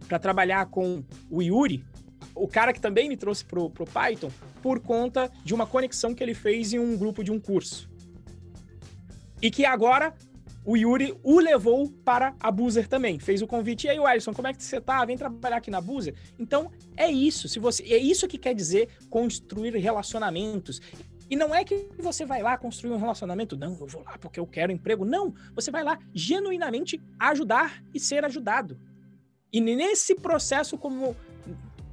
[0.08, 1.86] para trabalhar com o Yuri,
[2.34, 4.32] o cara que também me trouxe pro, pro Python,
[4.62, 7.88] por conta de uma conexão que ele fez em um grupo de um curso.
[9.42, 10.14] E que agora
[10.66, 13.20] o Yuri o levou para a Boozer também.
[13.20, 13.88] Fez o convite.
[13.88, 15.04] E aí, Alisson, como é que você tá?
[15.06, 16.14] Vem trabalhar aqui na Boozer.
[16.38, 17.48] Então, é isso.
[17.48, 20.82] Se você, é isso que quer dizer construir relacionamentos.
[21.30, 24.40] E não é que você vai lá construir um relacionamento, não, eu vou lá porque
[24.40, 25.06] eu quero emprego.
[25.06, 28.80] Não, você vai lá genuinamente ajudar e ser ajudado.
[29.54, 31.16] E nesse processo, como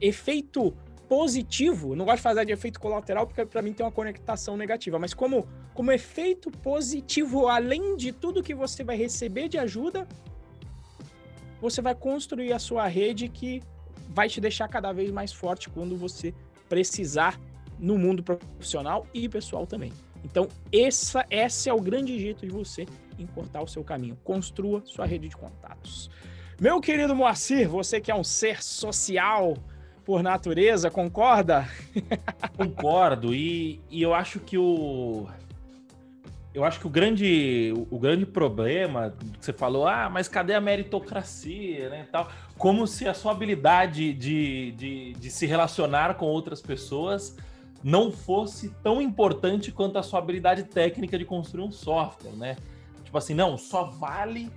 [0.00, 0.74] efeito
[1.08, 4.98] positivo, não gosto de fazer de efeito colateral porque para mim tem uma conectação negativa,
[4.98, 10.06] mas como, como efeito positivo, além de tudo que você vai receber de ajuda,
[11.60, 13.62] você vai construir a sua rede que
[14.08, 16.34] vai te deixar cada vez mais forte quando você
[16.68, 17.40] precisar
[17.78, 19.92] no mundo profissional e pessoal também.
[20.24, 22.86] Então, essa, esse é o grande jeito de você
[23.18, 24.16] encurtar o seu caminho.
[24.24, 26.10] Construa sua rede de contatos.
[26.60, 29.54] Meu querido Moacir, você que é um ser social,
[30.06, 31.68] por natureza, concorda?
[32.56, 35.26] Concordo, e, e eu acho que o.
[36.54, 40.60] Eu acho que o grande, o grande problema que você falou, ah, mas cadê a
[40.60, 42.30] meritocracia, né, tal?
[42.56, 47.36] Como se a sua habilidade de, de, de se relacionar com outras pessoas
[47.84, 52.56] não fosse tão importante quanto a sua habilidade técnica de construir um software, né?
[53.04, 54.50] Tipo assim, não, só vale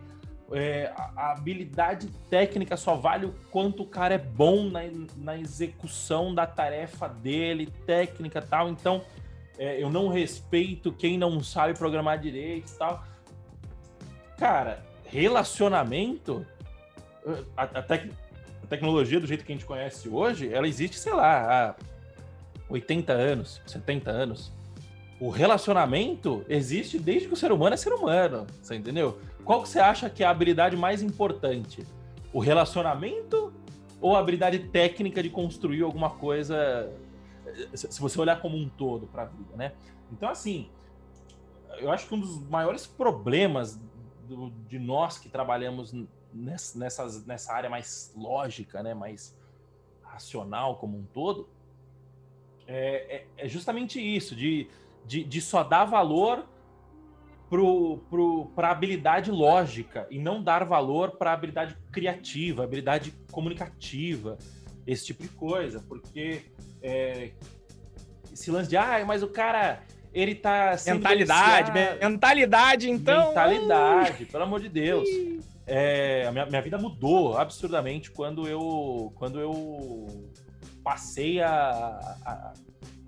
[0.52, 4.82] é, a, habilidade técnica só vale o quanto o cara é bom na,
[5.18, 8.70] na execução da tarefa dele, técnica tal.
[8.70, 9.04] Então,
[9.58, 13.04] é, eu não respeito quem não sabe programar direito tal.
[14.38, 16.46] Cara, relacionamento,
[17.56, 18.10] a, a, tec,
[18.64, 21.76] a tecnologia do jeito que a gente conhece hoje, ela existe, sei lá, há
[22.70, 24.52] 80 anos, 70 anos.
[25.20, 29.20] O relacionamento existe desde que o ser humano é ser humano, você entendeu?
[29.44, 31.86] Qual que você acha que é a habilidade mais importante?
[32.32, 33.54] O relacionamento
[34.02, 36.92] ou a habilidade técnica de construir alguma coisa,
[37.74, 39.74] se você olhar como um todo para a vida, né?
[40.12, 40.70] Então, assim,
[41.80, 43.80] eu acho que um dos maiores problemas
[44.28, 45.94] do, de nós que trabalhamos
[46.34, 46.76] nessa,
[47.26, 49.38] nessa área mais lógica, né, mais
[50.02, 51.50] racional como um todo,
[52.68, 54.68] é, é, é justamente isso, de,
[55.06, 56.46] de, de só dar valor
[58.56, 64.38] para a habilidade lógica e não dar valor para a habilidade criativa, habilidade comunicativa,
[64.86, 66.44] esse tipo de coisa, porque
[66.82, 67.32] é,
[68.32, 69.84] esse lance de, ah, mas o cara,
[70.14, 73.30] ele tá mentalidade, mentalidade, então.
[73.30, 75.08] Mentalidade, pelo amor de Deus.
[75.66, 80.32] É, a minha, minha vida mudou absurdamente quando eu, quando eu
[80.84, 81.50] passei a,
[82.26, 82.54] a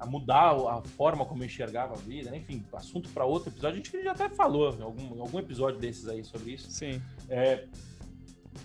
[0.02, 2.38] a mudar a forma como eu enxergava a vida, né?
[2.38, 3.80] enfim, assunto para outro episódio.
[3.80, 6.72] A gente já até falou em algum, algum episódio desses aí sobre isso.
[6.72, 7.00] Sim.
[7.30, 7.68] É,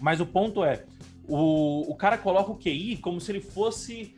[0.01, 0.87] mas o ponto é,
[1.29, 4.17] o, o cara coloca o QI como se ele fosse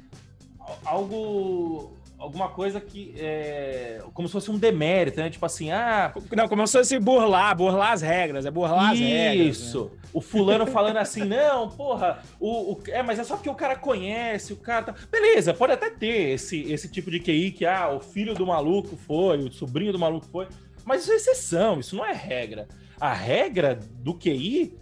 [0.84, 5.30] algo alguma coisa que é como se fosse um demérito, né?
[5.30, 6.12] Tipo assim, ah.
[6.36, 9.56] Não, como se fosse burlar, burlar as regras, é burlar as regras.
[9.56, 9.84] Isso.
[9.84, 9.98] Né?
[10.12, 13.76] O fulano falando assim, não, porra, o, o, é, mas é só porque o cara
[13.76, 14.94] conhece, o cara tá.
[15.10, 18.96] Beleza, pode até ter esse, esse tipo de QI que, ah, o filho do maluco
[18.96, 20.48] foi, o sobrinho do maluco foi.
[20.84, 22.66] Mas isso é exceção, isso não é regra.
[23.00, 24.76] A regra do QI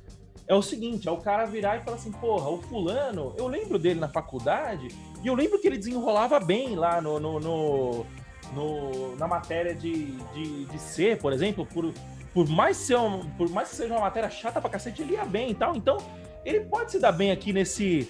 [0.48, 3.78] é o seguinte: é o cara virar e falar assim, porra, o fulano, eu lembro
[3.78, 4.88] dele na faculdade
[5.26, 8.06] e eu lembro que ele desenrolava bem lá no, no, no,
[8.54, 11.92] no na matéria de, de, de ser, por exemplo, por,
[12.32, 15.24] por, mais ser um, por mais que seja uma matéria chata pra cacete, ele ia
[15.24, 15.74] bem e tal.
[15.74, 15.96] Então,
[16.44, 18.08] ele pode se dar bem aqui nesse.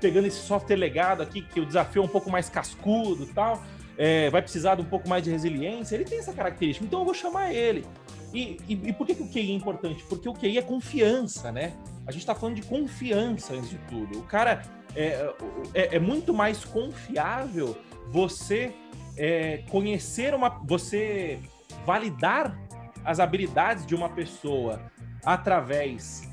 [0.00, 3.62] pegando esse software legado aqui, que o desafio é um pouco mais cascudo e tal.
[3.96, 5.94] É, vai precisar de um pouco mais de resiliência.
[5.94, 7.86] Ele tem essa característica, então eu vou chamar ele.
[8.34, 10.02] E, e, e, por que, que o QI é importante?
[10.08, 11.72] Porque o QI é confiança, né?
[12.04, 14.18] A gente está falando de confiança antes de tudo.
[14.18, 14.64] O cara
[14.96, 15.34] é,
[15.74, 17.76] é, é muito mais confiável
[18.08, 18.74] você
[19.16, 20.48] é, conhecer uma.
[20.64, 21.38] você
[21.84, 22.58] validar
[23.04, 24.90] as habilidades de uma pessoa
[25.24, 26.28] através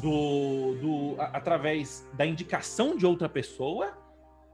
[0.00, 3.96] do, do através da indicação de outra pessoa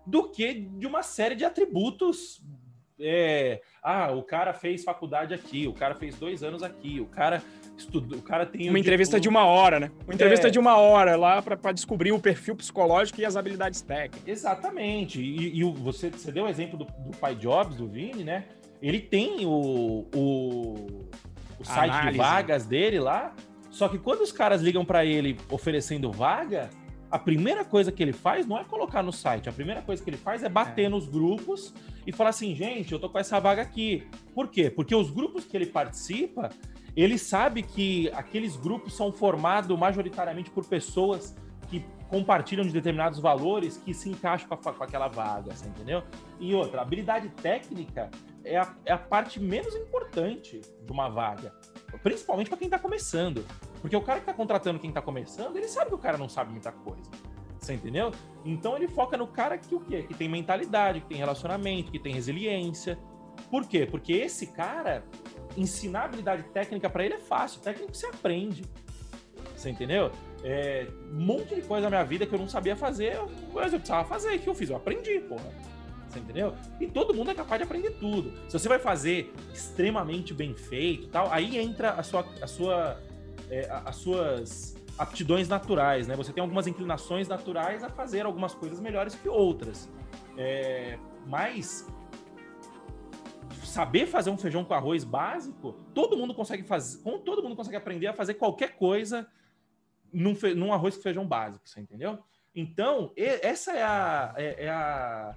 [0.06, 2.42] do que de uma série de atributos
[3.02, 7.42] é, ah, o cara fez faculdade aqui, o cara fez dois anos aqui, o cara
[7.76, 9.90] estudou, o cara tem uma entrevista de uma hora, né?
[10.04, 10.50] Uma entrevista é.
[10.50, 14.26] de uma hora lá para descobrir o perfil psicológico e as habilidades técnicas.
[14.26, 15.20] Exatamente.
[15.20, 18.44] E, e você, você deu o exemplo do, do pai Jobs, do Vini, né?
[18.80, 21.08] Ele tem o, o,
[21.58, 22.12] o site Análise.
[22.12, 23.34] de vagas dele lá.
[23.70, 26.68] Só que quando os caras ligam para ele oferecendo vaga,
[27.12, 30.08] a primeira coisa que ele faz não é colocar no site, a primeira coisa que
[30.08, 30.88] ele faz é bater é.
[30.88, 31.74] nos grupos
[32.06, 34.08] e falar assim, gente, eu tô com essa vaga aqui.
[34.34, 34.70] Por quê?
[34.70, 36.48] Porque os grupos que ele participa,
[36.96, 41.36] ele sabe que aqueles grupos são formados majoritariamente por pessoas
[41.68, 46.02] que compartilham de determinados valores que se encaixam com, a, com aquela vaga, você entendeu?
[46.40, 48.10] E outra, habilidade técnica
[48.42, 51.54] é a, é a parte menos importante de uma vaga,
[52.02, 53.44] principalmente para quem está começando.
[53.82, 56.28] Porque o cara que tá contratando quem tá começando, ele sabe que o cara não
[56.28, 57.10] sabe muita coisa.
[57.58, 58.12] Você entendeu?
[58.44, 60.04] Então ele foca no cara que o quê?
[60.04, 62.98] Que tem mentalidade, que tem relacionamento, que tem resiliência.
[63.50, 63.86] Por quê?
[63.86, 65.04] Porque esse cara,
[65.56, 67.60] ensinar habilidade técnica para ele é fácil.
[67.60, 68.62] Técnico você aprende.
[69.56, 70.10] Você entendeu?
[70.44, 73.16] É, um monte de coisa na minha vida que eu não sabia fazer,
[73.52, 74.38] mas eu precisava fazer.
[74.38, 74.70] que eu fiz?
[74.70, 75.52] Eu aprendi, porra.
[76.08, 76.54] Você entendeu?
[76.80, 78.32] E todo mundo é capaz de aprender tudo.
[78.48, 83.00] Se você vai fazer extremamente bem feito tal, aí entra a sua, a sua
[83.52, 86.16] é, as suas aptidões naturais, né?
[86.16, 89.90] Você tem algumas inclinações naturais a fazer algumas coisas melhores que outras.
[90.38, 91.86] É, mas
[93.62, 98.06] saber fazer um feijão com arroz básico, todo mundo consegue fazer, todo mundo consegue aprender
[98.06, 99.28] a fazer qualquer coisa
[100.10, 102.18] num, fe, num arroz com feijão básico, você entendeu?
[102.54, 105.34] Então, essa é a, é, é a,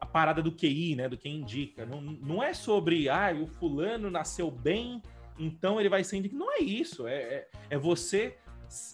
[0.00, 1.08] a, parada do QI, né?
[1.08, 1.84] Do que indica.
[1.84, 5.02] Não, não é sobre, ah, o fulano nasceu bem
[5.38, 6.38] então ele vai ser indicado.
[6.38, 8.36] Não é isso, é, é, é você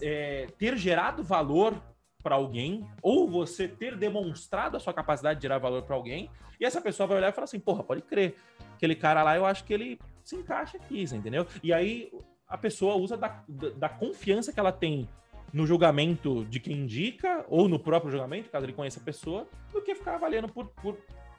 [0.00, 1.80] é, ter gerado valor
[2.22, 6.64] para alguém, ou você ter demonstrado a sua capacidade de gerar valor para alguém, e
[6.64, 8.36] essa pessoa vai olhar e falar assim: porra, pode crer,
[8.74, 11.46] aquele cara lá eu acho que ele se encaixa aqui, entendeu?
[11.62, 12.10] E aí
[12.48, 13.44] a pessoa usa da,
[13.76, 15.08] da confiança que ela tem
[15.52, 19.82] no julgamento de quem indica, ou no próprio julgamento, caso ele conheça a pessoa, do
[19.82, 20.98] que ficar avaliando por, por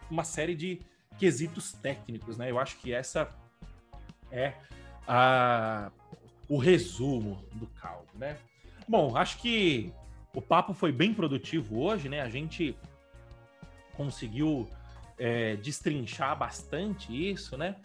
[0.09, 0.79] uma série de
[1.17, 2.49] quesitos técnicos, né?
[2.49, 3.29] Eu acho que essa
[4.31, 4.53] é
[5.07, 5.91] a,
[6.47, 8.37] o resumo do caldo, né?
[8.87, 9.91] Bom, acho que
[10.33, 12.21] o papo foi bem produtivo hoje, né?
[12.21, 12.77] A gente
[13.95, 14.69] conseguiu
[15.17, 17.75] é, destrinchar bastante isso, né?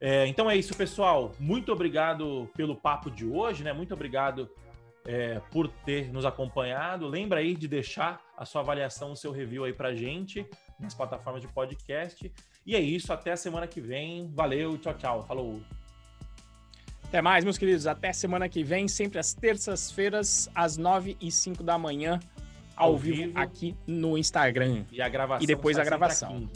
[0.00, 1.32] É, então é isso, pessoal.
[1.38, 3.72] Muito obrigado pelo papo de hoje, né?
[3.72, 4.48] Muito obrigado
[5.06, 7.08] é, por ter nos acompanhado.
[7.08, 10.46] Lembra aí de deixar a sua avaliação, o seu review aí pra gente
[10.78, 12.30] nas plataformas de podcast.
[12.64, 14.30] E é isso, até a semana que vem.
[14.32, 15.24] Valeu, tchau, tchau.
[15.26, 15.60] Falou!
[17.08, 17.86] Até mais, meus queridos.
[17.86, 22.20] Até semana que vem, sempre às terças-feiras, às 9 e 5 da manhã,
[22.76, 24.84] ao, ao vivo, vivo, aqui no Instagram.
[24.92, 25.42] E a gravação.
[25.42, 26.46] E depois a gravação.